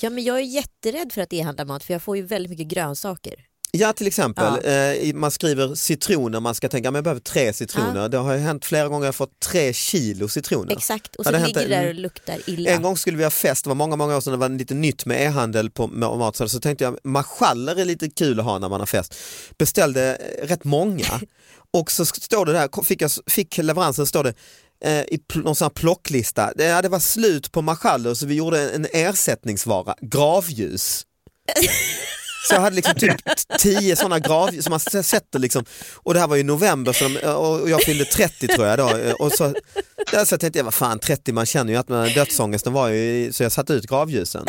Ja, 0.00 0.10
men 0.10 0.24
jag 0.24 0.36
är 0.36 0.42
jätterädd 0.42 1.12
för 1.12 1.20
att 1.22 1.32
e-handla 1.32 1.64
mat 1.64 1.84
för 1.84 1.94
jag 1.94 2.02
får 2.02 2.16
ju 2.16 2.22
väldigt 2.22 2.50
mycket 2.50 2.66
grönsaker. 2.68 3.34
Ja 3.70 3.92
till 3.92 4.06
exempel, 4.06 4.60
Ja. 4.64 4.70
eh, 4.70 5.14
man 5.14 5.30
skriver 5.30 5.74
citroner, 5.74 6.40
man 6.40 6.54
ska 6.54 6.68
tänka 6.68 6.90
men 6.90 6.94
jag 6.96 7.04
behöver 7.04 7.20
tre 7.20 7.52
citroner. 7.52 8.08
Det 8.08 8.16
har 8.18 8.32
ju 8.34 8.38
hänt 8.40 8.64
flera 8.64 8.88
gånger 8.88 9.04
jag 9.04 9.08
har 9.08 9.12
fått 9.12 9.40
tre 9.40 9.72
kilo 9.72 10.28
citroner. 10.28 10.72
Exakt, 10.72 11.16
och 11.16 11.26
Ja, 11.26 11.30
så 11.30 11.36
det 11.36 11.46
ligger 11.46 11.60
det 11.60 11.68
där 11.68 11.88
och 11.88 11.94
luktar 11.94 12.38
illa. 12.46 12.70
En 12.70 12.82
gång 12.82 12.96
skulle 12.96 13.16
vi 13.16 13.22
ha 13.24 13.30
fest, 13.30 13.64
det 13.64 13.68
var 13.68 13.74
många, 13.74 13.96
många 13.96 14.16
år 14.16 14.20
sedan, 14.20 14.30
det 14.32 14.36
var 14.36 14.48
lite 14.48 14.74
nytt 14.74 15.06
med 15.06 15.22
e-handel 15.26 15.70
på 15.70 15.86
mat, 15.86 16.36
så 16.36 16.60
tänkte 16.60 16.84
jag 16.84 16.98
marschaller 17.04 17.76
är 17.80 17.84
lite 17.84 18.10
kul 18.10 18.38
att 18.40 18.46
ha 18.46 18.58
när 18.58 18.68
man 18.68 18.80
har 18.80 18.86
fest. 18.86 19.14
Beställde 19.58 20.14
eh, 20.16 20.46
rätt 20.46 20.64
många 20.64 21.04
och 21.72 21.90
så 21.90 22.06
står 22.06 22.46
det 22.46 22.52
där, 22.52 22.82
fick, 22.82 23.02
jag, 23.02 23.10
fick 23.26 23.58
leveransen, 23.58 24.06
står 24.06 24.24
det 24.24 24.34
eh, 24.84 25.00
i 25.00 25.20
någon 25.34 25.56
sån 25.56 25.64
här 25.64 25.70
plocklista, 25.70 26.52
det, 26.56 26.64
ja, 26.64 26.82
det 26.82 26.88
var 26.88 26.98
slut 26.98 27.52
på 27.52 27.62
marschaller 27.62 28.14
så 28.14 28.26
vi 28.26 28.34
gjorde 28.34 28.70
en 28.70 28.86
ersättningsvara, 28.92 29.94
gravljus. 30.00 31.06
Så 32.48 32.54
jag 32.54 32.60
hade 32.60 32.76
liksom 32.76 32.94
typ 32.94 33.16
tio 33.58 33.96
sådana 33.96 34.18
gravljus 34.18 34.64
som 34.64 34.70
man 34.70 34.80
sätter 35.04 35.38
liksom, 35.38 35.64
och 35.94 36.14
det 36.14 36.20
här 36.20 36.26
var 36.26 36.36
ju 36.36 36.42
november 36.42 36.92
så 36.92 37.08
de, 37.08 37.28
och 37.28 37.70
jag 37.70 37.82
fyllde 37.82 38.04
30 38.04 38.46
tror 38.46 38.66
jag 38.66 38.78
då. 38.78 39.14
Och 39.18 39.32
så, 39.32 39.54
där 40.10 40.24
så 40.24 40.38
tänkte 40.38 40.58
jag, 40.58 40.64
vad 40.64 40.74
fan 40.74 40.98
30, 40.98 41.32
man 41.32 41.46
känner 41.46 41.72
ju 41.72 41.78
att 41.78 41.88
man, 41.88 42.08
dödsångesten 42.08 42.72
var 42.72 42.88
ju, 42.88 43.32
så 43.32 43.42
jag 43.42 43.52
satte 43.52 43.72
ut 43.72 43.86
gravljusen. 43.86 44.46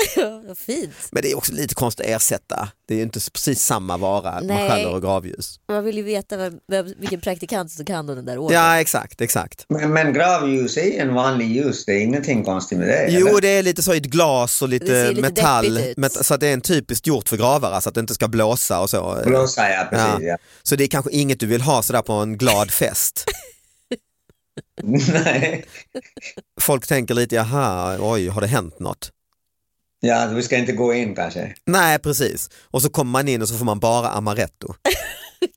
Vad 0.49 0.57
fint. 0.57 0.91
Men 1.11 1.21
det 1.21 1.31
är 1.31 1.37
också 1.37 1.53
lite 1.53 1.75
konstigt 1.75 2.05
att 2.05 2.11
ersätta, 2.11 2.69
det 2.87 2.93
är 2.93 2.97
ju 2.97 3.03
inte 3.03 3.19
precis 3.33 3.61
samma 3.63 3.97
vara, 3.97 4.39
Nej. 4.39 4.47
marschaller 4.47 4.93
och 4.93 5.01
gravljus. 5.01 5.59
Man 5.67 5.83
vill 5.83 5.97
ju 5.97 6.03
veta 6.03 6.37
vem, 6.37 6.59
vem, 6.67 6.93
vilken 6.99 7.21
praktikant 7.21 7.71
som 7.71 7.85
kan 7.85 8.05
den 8.07 8.25
där 8.25 8.37
ordern. 8.37 8.55
Ja 8.57 8.79
exakt, 8.79 9.21
exakt. 9.21 9.65
Men, 9.69 9.93
men 9.93 10.13
gravljus 10.13 10.77
är 10.77 11.01
en 11.01 11.13
vanlig 11.13 11.47
ljus, 11.47 11.85
det 11.85 11.91
är 11.91 11.99
ingenting 12.01 12.43
konstigt 12.43 12.77
med 12.77 12.87
det. 12.87 13.07
Jo 13.09 13.27
eller? 13.27 13.41
det 13.41 13.47
är 13.47 13.63
lite 13.63 13.83
så 13.83 13.93
i 13.93 13.97
ett 13.97 14.03
glas 14.05 14.61
och 14.61 14.69
lite, 14.69 15.09
lite 15.09 15.21
metall, 15.21 15.79
met- 15.97 16.23
så 16.23 16.33
att 16.33 16.39
det 16.39 16.47
är 16.47 16.53
en 16.53 16.61
typiskt 16.61 17.07
gjort 17.07 17.29
för 17.29 17.37
gravare 17.37 17.81
så 17.81 17.89
att 17.89 17.95
det 17.95 18.01
inte 18.01 18.13
ska 18.13 18.27
blåsa 18.27 18.79
och 18.79 18.89
så. 18.89 19.21
Blåsa, 19.25 19.69
ja 19.69 19.87
precis. 19.89 20.07
Ja. 20.07 20.27
Ja. 20.27 20.37
Så 20.63 20.75
det 20.75 20.83
är 20.83 20.87
kanske 20.87 21.11
inget 21.11 21.39
du 21.39 21.45
vill 21.45 21.61
ha 21.61 21.83
sådär 21.83 22.01
på 22.01 22.13
en 22.13 22.37
glad 22.37 22.71
fest. 22.71 23.25
Nej, 24.83 25.65
Folk 26.61 26.87
tänker 26.87 27.13
lite, 27.13 27.35
jaha, 27.35 27.97
oj, 28.01 28.27
har 28.27 28.41
det 28.41 28.47
hänt 28.47 28.79
något? 28.79 29.11
Ja, 29.99 30.25
vi 30.35 30.43
ska 30.43 30.57
inte 30.57 30.71
gå 30.71 30.93
in 30.93 31.15
kanske. 31.15 31.53
Nej, 31.65 31.99
precis. 31.99 32.49
Och 32.71 32.81
så 32.81 32.89
kommer 32.89 33.11
man 33.11 33.27
in 33.27 33.41
och 33.41 33.49
så 33.49 33.55
får 33.57 33.65
man 33.65 33.79
bara 33.79 34.09
amaretto. 34.09 34.73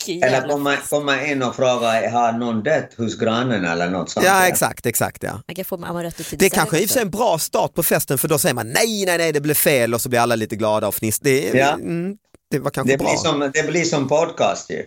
Eller 0.09 0.49
komma, 0.49 0.77
komma 0.91 1.27
in 1.27 1.43
och 1.43 1.57
fråga, 1.57 2.11
har 2.11 2.33
någon 2.33 2.63
dött 2.63 2.95
hos 2.97 3.19
grannen 3.19 3.65
eller 3.65 3.91
något 3.91 4.11
sånt? 4.11 4.27
Ja, 4.27 4.47
exakt, 4.47 4.87
exakt. 4.87 5.23
Ja. 5.23 5.41
Man 5.49 5.55
kan 5.55 5.65
få 5.65 5.75
amaretto 5.75 6.23
till 6.25 6.39
Det 6.39 6.47
är 6.47 6.51
kanske 6.51 6.79
i 6.79 6.89
en 7.01 7.11
bra 7.11 7.39
start 7.39 7.75
på 7.75 7.83
festen 7.83 8.19
för 8.19 8.29
då 8.29 8.39
säger 8.39 8.55
man 8.55 8.69
nej, 8.69 9.05
nej, 9.07 9.19
nej, 9.19 9.33
det 9.33 9.41
blev 9.41 9.55
fel 9.55 9.95
och 9.95 10.01
så 10.01 10.09
blir 10.09 10.21
alla 10.21 10.37
lite 10.37 10.57
glada 10.57 10.89
och 10.89 10.95
fniss. 10.95 11.19
Det, 11.19 11.49
Ja. 11.55 11.73
mm, 11.73 12.17
det 12.51 12.59
var 12.59 12.71
kanske 12.71 12.93
Det 12.93 12.99
bra. 12.99 13.09
blir, 13.09 13.17
som, 13.17 13.51
det 13.55 13.67
blir 13.67 13.85
som 13.85 14.09
podcast 14.09 14.71
ju. 14.71 14.83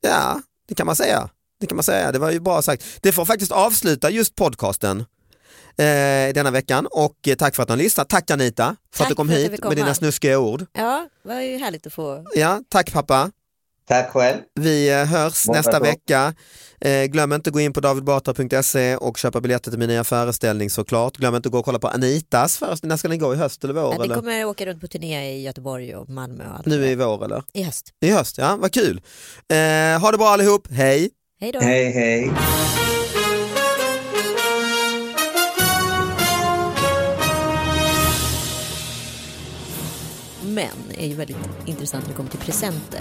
Ja, 0.00 0.40
det 0.68 0.74
kan 0.74 0.86
man 0.86 0.96
säga. 0.96 1.28
Det 1.60 1.66
kan 1.66 1.76
man 1.76 1.84
säga, 1.84 2.12
det 2.12 2.18
var 2.18 2.30
ju 2.30 2.40
bra 2.40 2.62
sagt. 2.62 2.84
Det 3.00 3.12
får 3.12 3.24
faktiskt 3.24 3.52
avsluta 3.52 4.10
just 4.10 4.34
podcasten 4.34 5.04
eh, 5.80 6.34
denna 6.34 6.50
veckan 6.50 6.86
och 6.90 7.28
eh, 7.28 7.34
tack 7.34 7.54
för 7.56 7.62
att 7.62 7.68
ni 7.68 7.72
har 7.72 7.76
lyssnat. 7.82 8.08
Tack 8.08 8.30
Anita 8.30 8.76
för 8.92 8.98
Tack 8.98 9.04
att 9.04 9.08
du 9.08 9.14
kom 9.14 9.28
för 9.28 9.34
hit 9.34 9.64
med 9.64 9.76
dina 9.76 9.94
snuskiga 9.94 10.38
ord. 10.38 10.66
Ja, 10.72 11.08
det 11.22 11.28
var 11.28 11.40
ju 11.40 11.58
härligt 11.58 11.86
att 11.86 11.92
få. 11.92 12.24
Ja, 12.34 12.60
tack 12.68 12.92
pappa. 12.92 13.30
Tack 13.88 14.10
själv. 14.12 14.38
Vi 14.54 14.90
eh, 14.90 15.04
hörs 15.04 15.46
Måndag 15.46 15.58
nästa 15.58 15.78
då. 15.78 15.84
vecka. 15.84 16.34
Eh, 16.80 17.04
glöm 17.04 17.32
inte 17.32 17.50
att 17.50 17.54
gå 17.54 17.60
in 17.60 17.72
på 17.72 17.80
davidbatra.se 17.80 18.96
och 18.96 19.18
köpa 19.18 19.40
biljetter 19.40 19.70
till 19.70 19.78
min 19.78 19.88
nya 19.88 20.04
föreställning 20.04 20.70
såklart. 20.70 21.16
Glöm 21.16 21.34
inte 21.34 21.48
att 21.48 21.52
gå 21.52 21.58
och 21.58 21.64
kolla 21.64 21.78
på 21.78 21.88
Anitas 21.88 22.56
föreställning. 22.56 22.88
När 22.88 22.96
ska 22.96 23.08
ni 23.08 23.16
gå? 23.16 23.34
I 23.34 23.36
höst 23.36 23.64
eller 23.64 23.74
vår? 23.74 23.94
Ja, 23.94 24.04
eller? 24.04 24.14
kommer 24.14 24.44
åka 24.44 24.66
runt 24.66 24.80
på 24.80 24.86
turné 24.88 25.32
i 25.36 25.42
Göteborg 25.42 25.96
och 25.96 26.08
Malmö 26.08 26.44
och 26.48 26.56
allt. 26.56 26.66
Nu 26.66 26.86
i 26.86 26.94
vår 26.94 27.24
eller? 27.24 27.42
I 27.52 27.62
höst. 27.62 27.92
I 28.00 28.10
höst, 28.10 28.38
ja 28.38 28.56
vad 28.60 28.72
kul. 28.72 29.00
Eh, 29.48 30.00
ha 30.00 30.10
det 30.10 30.18
bra 30.18 30.28
allihop, 30.28 30.68
hej! 30.70 31.10
Hej 31.40 31.52
då. 31.52 31.60
Hej, 31.60 31.90
hej. 31.92 32.30
Män 40.60 40.96
är 40.98 41.06
ju 41.06 41.14
väldigt 41.14 41.36
intressant 41.66 42.04
när 42.04 42.08
det 42.10 42.16
kommer 42.16 42.30
till 42.30 42.38
presenter. 42.40 43.00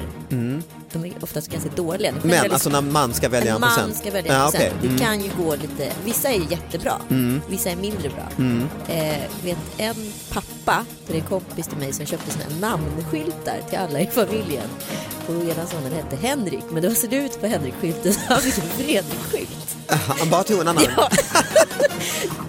De 0.93 1.05
är 1.05 1.13
oftast 1.21 1.47
ganska 1.51 1.69
dåliga. 1.75 2.11
Det 2.11 2.17
Men 2.21 2.29
väldigt- 2.31 2.53
alltså 2.53 2.69
när 2.69 2.81
man 2.81 3.13
ska 3.13 3.29
välja 3.29 3.55
en, 3.55 3.61
man 3.61 3.69
present. 3.69 3.97
ska 3.97 4.11
välja 4.11 4.33
en 4.33 4.39
ja, 4.41 4.51
present. 4.51 4.73
Det 4.81 4.87
Mm. 4.87 4.99
kan 4.99 5.21
ju 5.21 5.29
gå 5.37 5.55
lite, 5.55 5.91
vissa 6.05 6.29
är 6.29 6.33
ju 6.39 6.45
jättebra, 6.49 6.93
vissa 7.49 7.69
är 7.69 7.75
mindre 7.75 8.09
bra. 8.09 8.27
Mm. 8.37 8.67
Eh, 8.87 9.17
vet 9.43 9.57
en 9.77 9.95
pappa 10.33 10.85
till 11.07 11.15
en 11.15 11.21
kompis 11.21 11.67
till 11.67 11.77
mig 11.77 11.93
som 11.93 12.05
köpte 12.05 12.31
såna 12.31 12.43
här 12.43 12.59
namnskyltar 12.61 13.57
till 13.69 13.77
alla 13.79 13.99
i 13.99 14.07
familjen. 14.07 14.67
Och 15.27 15.33
ena 15.35 15.67
sonen 15.67 15.93
hette 15.93 16.15
Henrik, 16.15 16.63
men 16.71 16.81
det 16.81 16.87
var 16.87 16.95
ser 16.95 17.13
ut 17.13 17.41
på 17.41 17.47
Henrik-skylten 17.47 18.13
så 18.13 18.19
han 18.27 18.41
fick 18.41 18.57
en 18.57 18.69
Fredrik-skylt. 18.69 19.75
Han 20.19 20.29
bara 20.29 20.43
tog 20.43 20.61
en 20.61 20.67
annan. 20.67 20.83
Ja. 20.97 21.09